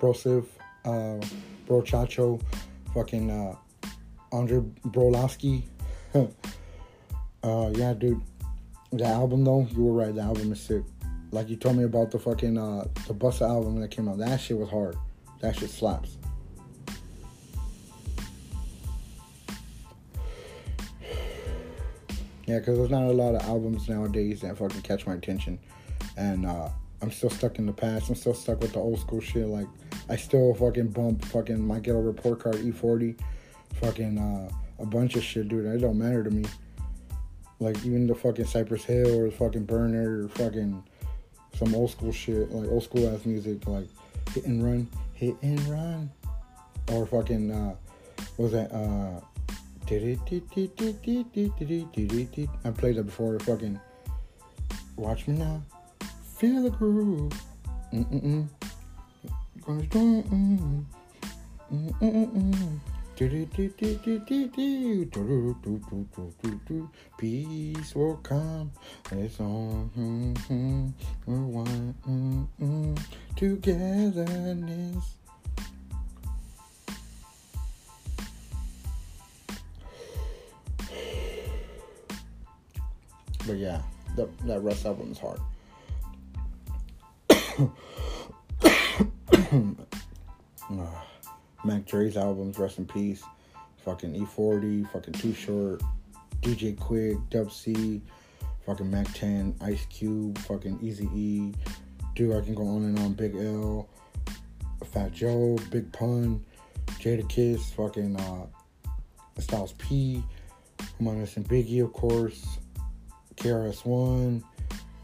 Bro 0.00 0.14
Civ. 0.14 0.48
Uh, 0.84 1.20
bro 1.66 1.82
Chacho. 1.82 2.40
Fucking, 2.94 3.30
uh, 3.30 3.54
Andre 4.32 4.60
Brolowski. 4.86 5.62
uh, 7.42 7.70
yeah, 7.74 7.94
dude. 7.94 8.20
The 8.92 9.04
album, 9.04 9.44
though, 9.44 9.66
you 9.70 9.84
were 9.84 9.92
right. 9.92 10.14
The 10.14 10.22
album 10.22 10.52
is 10.52 10.60
sick. 10.60 10.82
Like 11.32 11.48
you 11.48 11.56
told 11.56 11.76
me 11.76 11.84
about 11.84 12.10
the 12.10 12.18
fucking, 12.18 12.58
uh, 12.58 12.86
the 13.06 13.14
Busta 13.14 13.48
album 13.48 13.80
that 13.80 13.90
came 13.90 14.08
out. 14.08 14.18
That 14.18 14.40
shit 14.40 14.58
was 14.58 14.68
hard. 14.68 14.96
That 15.40 15.56
shit 15.56 15.70
slaps. 15.70 16.16
Yeah, 22.50 22.58
because 22.58 22.78
there's 22.78 22.90
not 22.90 23.04
a 23.04 23.12
lot 23.12 23.36
of 23.36 23.42
albums 23.42 23.88
nowadays 23.88 24.40
that 24.40 24.58
fucking 24.58 24.82
catch 24.82 25.06
my 25.06 25.14
attention. 25.14 25.56
And 26.16 26.44
uh, 26.44 26.68
I'm 27.00 27.12
still 27.12 27.30
stuck 27.30 27.60
in 27.60 27.66
the 27.66 27.72
past. 27.72 28.08
I'm 28.08 28.16
still 28.16 28.34
stuck 28.34 28.60
with 28.60 28.72
the 28.72 28.80
old 28.80 28.98
school 28.98 29.20
shit. 29.20 29.46
Like, 29.46 29.68
I 30.08 30.16
still 30.16 30.52
fucking 30.54 30.88
bump 30.88 31.24
fucking 31.26 31.64
my 31.64 31.78
ghetto 31.78 32.00
report 32.00 32.40
card 32.40 32.56
E40. 32.56 33.16
Fucking 33.74 34.18
uh, 34.18 34.50
a 34.80 34.86
bunch 34.86 35.14
of 35.14 35.22
shit, 35.22 35.46
dude. 35.46 35.64
It 35.64 35.78
don't 35.78 35.96
matter 35.96 36.24
to 36.24 36.30
me. 36.30 36.44
Like, 37.60 37.76
even 37.84 38.06
the 38.06 38.14
fucking 38.14 38.46
Cypress 38.46 38.84
Hill 38.84 39.20
or 39.20 39.26
the 39.26 39.36
fucking 39.36 39.64
Burner 39.64 40.24
or 40.24 40.28
fucking 40.28 40.82
some 41.54 41.74
old 41.74 41.90
school 41.90 42.10
shit. 42.12 42.50
Like, 42.50 42.68
old 42.70 42.82
school 42.82 43.14
ass 43.14 43.24
music. 43.24 43.66
Like, 43.66 43.86
hit 44.34 44.46
and 44.46 44.64
run, 44.64 44.88
hit 45.14 45.36
and 45.42 45.60
run. 45.68 46.10
Or 46.92 47.06
fucking, 47.06 47.50
uh, 47.50 47.74
what 48.36 48.44
was 48.44 48.52
that? 48.52 48.72
Uh, 48.72 49.20
I 52.64 52.70
played 52.70 52.96
that 52.96 53.04
before. 53.04 53.38
Fucking 53.40 53.80
watch 54.96 55.26
me 55.26 55.36
now, 55.36 55.62
feel 56.38 56.62
the 56.62 56.70
groove. 56.70 57.32
Gonna 59.66 59.82
do 59.82 60.22
mm 60.22 60.84
Peace 67.18 67.94
will 67.94 68.16
come. 68.22 68.72
It's. 69.12 69.36
Mm-hmm. 69.36 70.88
We're 71.26 71.36
one. 71.36 72.96
Togetherness. 73.36 75.04
But 83.46 83.56
yeah, 83.58 83.82
the, 84.16 84.30
that 84.46 84.60
Russ 84.62 84.86
is 85.10 85.18
hard. 85.18 85.40
Mac 91.64 91.86
Dre's 91.86 92.16
albums, 92.16 92.58
rest 92.58 92.78
in 92.78 92.86
peace. 92.86 93.22
Fucking 93.84 94.14
E40, 94.14 94.90
fucking 94.90 95.14
Too 95.14 95.32
Short, 95.32 95.82
DJ 96.42 96.76
Quik, 96.76 97.30
Dub 97.30 97.50
C, 97.50 98.02
fucking 98.66 98.90
Mack 98.90 99.10
10, 99.14 99.56
Ice 99.62 99.86
Cube, 99.86 100.36
fucking 100.38 100.78
Easy 100.82 101.08
E. 101.14 101.54
Dude, 102.14 102.36
I 102.36 102.44
can 102.44 102.54
go 102.54 102.66
on 102.66 102.84
and 102.84 102.98
on. 102.98 103.14
Big 103.14 103.34
L, 103.36 103.88
Fat 104.92 105.12
Joe, 105.12 105.58
Big 105.70 105.90
Pun, 105.92 106.44
Jadakiss, 106.98 107.74
fucking 107.74 108.20
uh, 108.20 108.46
Styles 109.38 109.72
P. 109.78 110.22
I'm 110.98 111.06
Biggie, 111.06 111.82
of 111.82 111.92
course. 111.92 112.58
KRS-One. 113.36 114.44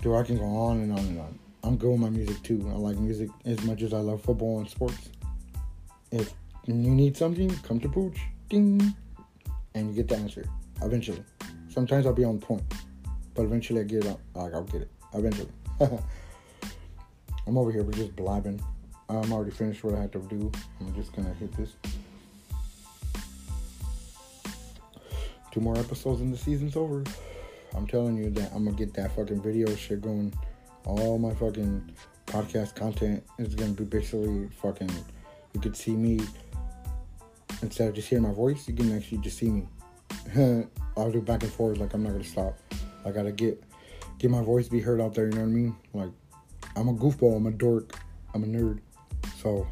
Dude, 0.03 0.15
I 0.15 0.23
can 0.23 0.37
go 0.37 0.45
on 0.45 0.81
and 0.81 0.93
on 0.93 0.99
and 0.99 1.21
on. 1.21 1.39
I'm 1.63 1.77
good 1.77 1.91
with 1.91 2.01
my 2.01 2.11
music 2.11 2.43
too. 2.43 2.71
I 2.71 2.77
like 2.77 2.99
music 2.99 3.31
as 3.45 3.63
much 3.65 3.83
as 3.83 3.93
I 3.95 3.99
love 3.99 4.23
football 4.23 4.59
and 4.59 4.69
sports. 4.69 5.09
If 6.13 6.35
you 6.67 6.91
need 6.91 7.17
something, 7.17 7.55
come 7.63 7.81
to 7.81 7.89
Pooch. 7.89 8.19
Ding. 8.49 8.95
And 9.75 9.89
you 9.89 9.95
get 9.95 10.09
the 10.09 10.17
answer. 10.17 10.45
Eventually. 10.83 11.23
Sometimes 11.69 12.07
I'll 12.07 12.13
be 12.13 12.25
on 12.25 12.39
point. 12.39 12.63
But 13.35 13.43
eventually 13.43 13.81
I 13.81 13.85
get 13.85 14.05
it. 14.05 14.19
Like, 14.35 14.55
I'll 14.55 14.65
get 14.65 14.83
it. 14.83 14.91
Eventually. 15.15 15.51
I'm 17.47 17.57
over 17.57 17.71
here, 17.71 17.85
we're 17.85 17.93
just 17.93 18.17
blabbing. 18.17 18.61
I'm 19.09 19.33
already 19.33 19.53
finished 19.53 19.85
what 19.85 19.95
I 19.95 20.01
had 20.01 20.13
to 20.13 20.19
do. 20.19 20.51
I'm 20.81 20.95
just 20.95 21.13
gonna 21.15 21.33
hit 21.35 21.53
this. 21.53 21.75
Two 25.53 25.61
more 25.61 25.79
episodes 25.79 26.21
and 26.21 26.33
the 26.35 26.39
season's 26.39 26.75
over. 26.75 27.05
I'm 27.75 27.87
telling 27.87 28.17
you 28.17 28.31
that 28.31 28.53
I'm 28.53 28.65
gonna 28.65 28.77
get 28.77 28.95
that 28.95 29.15
fucking 29.15 29.43
video 29.43 29.73
shit 29.77 30.01
going. 30.01 30.33
All 30.85 31.19
my 31.19 31.35
fucking 31.35 31.93
podcast 32.27 32.75
content 32.75 33.23
is 33.39 33.55
gonna 33.55 33.73
be 33.73 33.85
basically 33.85 34.49
fucking. 34.61 34.91
You 35.53 35.61
could 35.61 35.77
see 35.77 35.93
me 35.93 36.21
instead 37.63 37.89
of 37.89 37.95
just 37.95 38.09
hearing 38.09 38.25
my 38.25 38.33
voice. 38.33 38.69
You 38.69 38.75
can 38.75 38.95
actually 38.95 39.19
just 39.19 39.39
see 39.39 39.51
me. 39.51 39.67
I'll 40.97 41.11
do 41.11 41.21
back 41.21 41.43
and 41.43 41.53
forth. 41.53 41.79
Like 41.79 41.95
I'm 41.95 42.03
not 42.03 42.13
gonna 42.13 42.25
stop. 42.25 42.59
I 43.05 43.11
gotta 43.11 43.33
get 43.33 43.63
get 44.19 44.31
my 44.31 44.43
voice 44.43 44.69
be 44.69 44.81
heard 44.81 45.01
out 45.01 45.15
there. 45.15 45.27
You 45.27 45.33
know 45.33 45.43
what 45.43 45.49
I 45.49 45.53
mean? 45.53 45.77
Like 45.93 46.11
I'm 46.77 46.89
a 46.89 46.95
goofball. 46.95 47.37
I'm 47.37 47.47
a 47.47 47.51
dork. 47.51 47.99
I'm 48.35 48.45
a 48.45 48.47
nerd. 48.47 48.81
So 49.43 49.67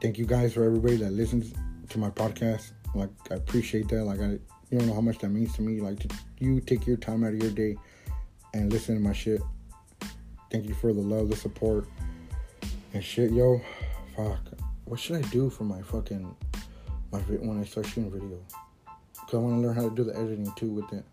thank 0.00 0.18
you 0.18 0.26
guys 0.26 0.54
for 0.54 0.64
everybody 0.64 0.96
that 0.96 1.12
listens 1.12 1.52
to 1.90 1.98
my 1.98 2.10
podcast. 2.10 2.72
Like 2.94 3.10
I 3.30 3.34
appreciate 3.34 3.88
that. 3.88 4.04
Like 4.04 4.20
I 4.20 4.38
you 4.70 4.78
don't 4.78 4.86
know 4.86 4.94
how 4.94 5.00
much 5.00 5.18
that 5.18 5.30
means 5.30 5.54
to 5.56 5.62
me. 5.62 5.80
Like, 5.80 5.98
to, 6.00 6.08
you 6.38 6.60
take 6.60 6.86
your 6.86 6.96
time 6.96 7.24
out 7.24 7.32
of 7.32 7.42
your 7.42 7.50
day 7.50 7.76
and 8.54 8.72
listen 8.72 8.94
to 8.94 9.00
my 9.00 9.12
shit. 9.12 9.42
Thank 10.50 10.66
you 10.66 10.74
for 10.74 10.92
the 10.92 11.00
love, 11.00 11.28
the 11.28 11.36
support, 11.36 11.86
and 12.94 13.04
shit, 13.04 13.32
yo. 13.32 13.60
Fuck, 14.16 14.40
what 14.84 15.00
should 15.00 15.16
I 15.16 15.28
do 15.28 15.50
for 15.50 15.64
my 15.64 15.82
fucking 15.82 16.34
my 17.12 17.18
when 17.18 17.60
I 17.60 17.64
start 17.64 17.86
shooting 17.86 18.10
video? 18.10 18.38
Cause 19.14 19.34
I 19.34 19.36
want 19.36 19.60
to 19.62 19.66
learn 19.66 19.76
how 19.76 19.88
to 19.88 19.94
do 19.94 20.04
the 20.04 20.16
editing 20.16 20.52
too 20.56 20.70
with 20.70 20.92
it. 20.92 21.04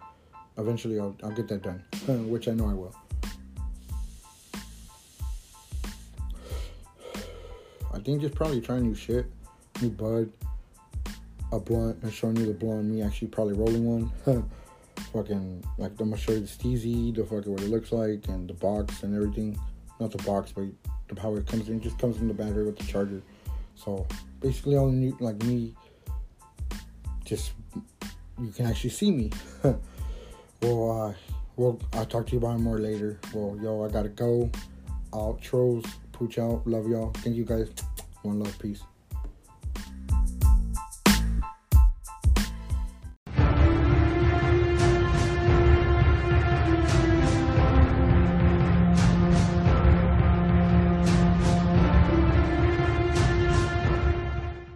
Eventually, 0.58 1.00
I'll 1.00 1.16
I'll 1.24 1.32
get 1.32 1.48
that 1.50 1.62
done, 1.62 1.84
which 2.30 2.48
I 2.48 2.52
know 2.54 2.70
I 2.70 2.74
will. 2.74 2.96
I 7.94 8.00
think 8.00 8.22
just 8.22 8.36
probably 8.36 8.62
trying 8.62 8.84
new 8.84 8.96
shit, 8.96 9.26
new 9.82 9.90
bud 9.90 10.32
a 11.52 11.60
blunt 11.60 11.98
and 12.04 12.14
showing 12.14 12.36
you 12.38 12.46
the 12.46 12.54
blunt, 12.54 12.86
me 12.86 13.02
actually 13.02 13.30
probably 13.30 13.54
rolling 13.54 13.86
one. 13.86 14.12
fucking 15.14 15.64
like 15.78 15.92
I'm 16.00 16.10
gonna 16.10 16.18
show 16.18 16.34
you 16.34 16.42
the 16.42 16.48
steezy, 16.48 17.16
the 17.16 17.24
fucking 17.24 17.52
what 17.52 17.62
it 17.62 17.70
looks 17.70 17.92
like, 17.92 18.28
and 18.28 18.50
the 18.50 18.54
box 18.54 19.04
and 19.04 19.16
everything. 19.16 19.58
Not 20.00 20.12
the 20.12 20.22
box, 20.24 20.52
but 20.52 20.66
the 21.08 21.20
how 21.20 21.36
it 21.36 21.48
comes 21.48 21.70
in. 21.70 21.78
It 21.78 21.84
just 21.84 21.98
comes 21.98 22.18
in 22.18 22.28
the 22.28 22.34
battery 22.34 22.66
with 22.66 22.78
the 22.78 22.84
charger. 22.84 23.22
So 23.76 24.06
basically, 24.42 24.76
all 24.76 24.90
new 24.90 25.16
like 25.20 25.42
me, 25.44 25.74
just 27.28 27.52
you 28.40 28.52
can 28.52 28.66
actually 28.66 28.90
see 28.90 29.12
me. 29.12 29.32
well, 30.62 30.92
uh, 30.92 31.14
well, 31.58 31.80
I'll 31.94 32.06
talk 32.06 32.28
to 32.28 32.32
you 32.32 32.38
about 32.38 32.60
more 32.60 32.80
later. 32.80 33.20
Well, 33.34 33.58
yo, 33.62 33.84
I 33.84 33.90
gotta 33.90 34.10
go. 34.10 34.50
Outros, 35.12 35.86
pooch 36.14 36.40
out. 36.40 36.66
Love 36.66 36.88
y'all. 36.88 37.12
Thank 37.18 37.36
you 37.36 37.46
guys. 37.46 37.70
One 38.24 38.40
love, 38.40 38.58
peace. 38.60 38.82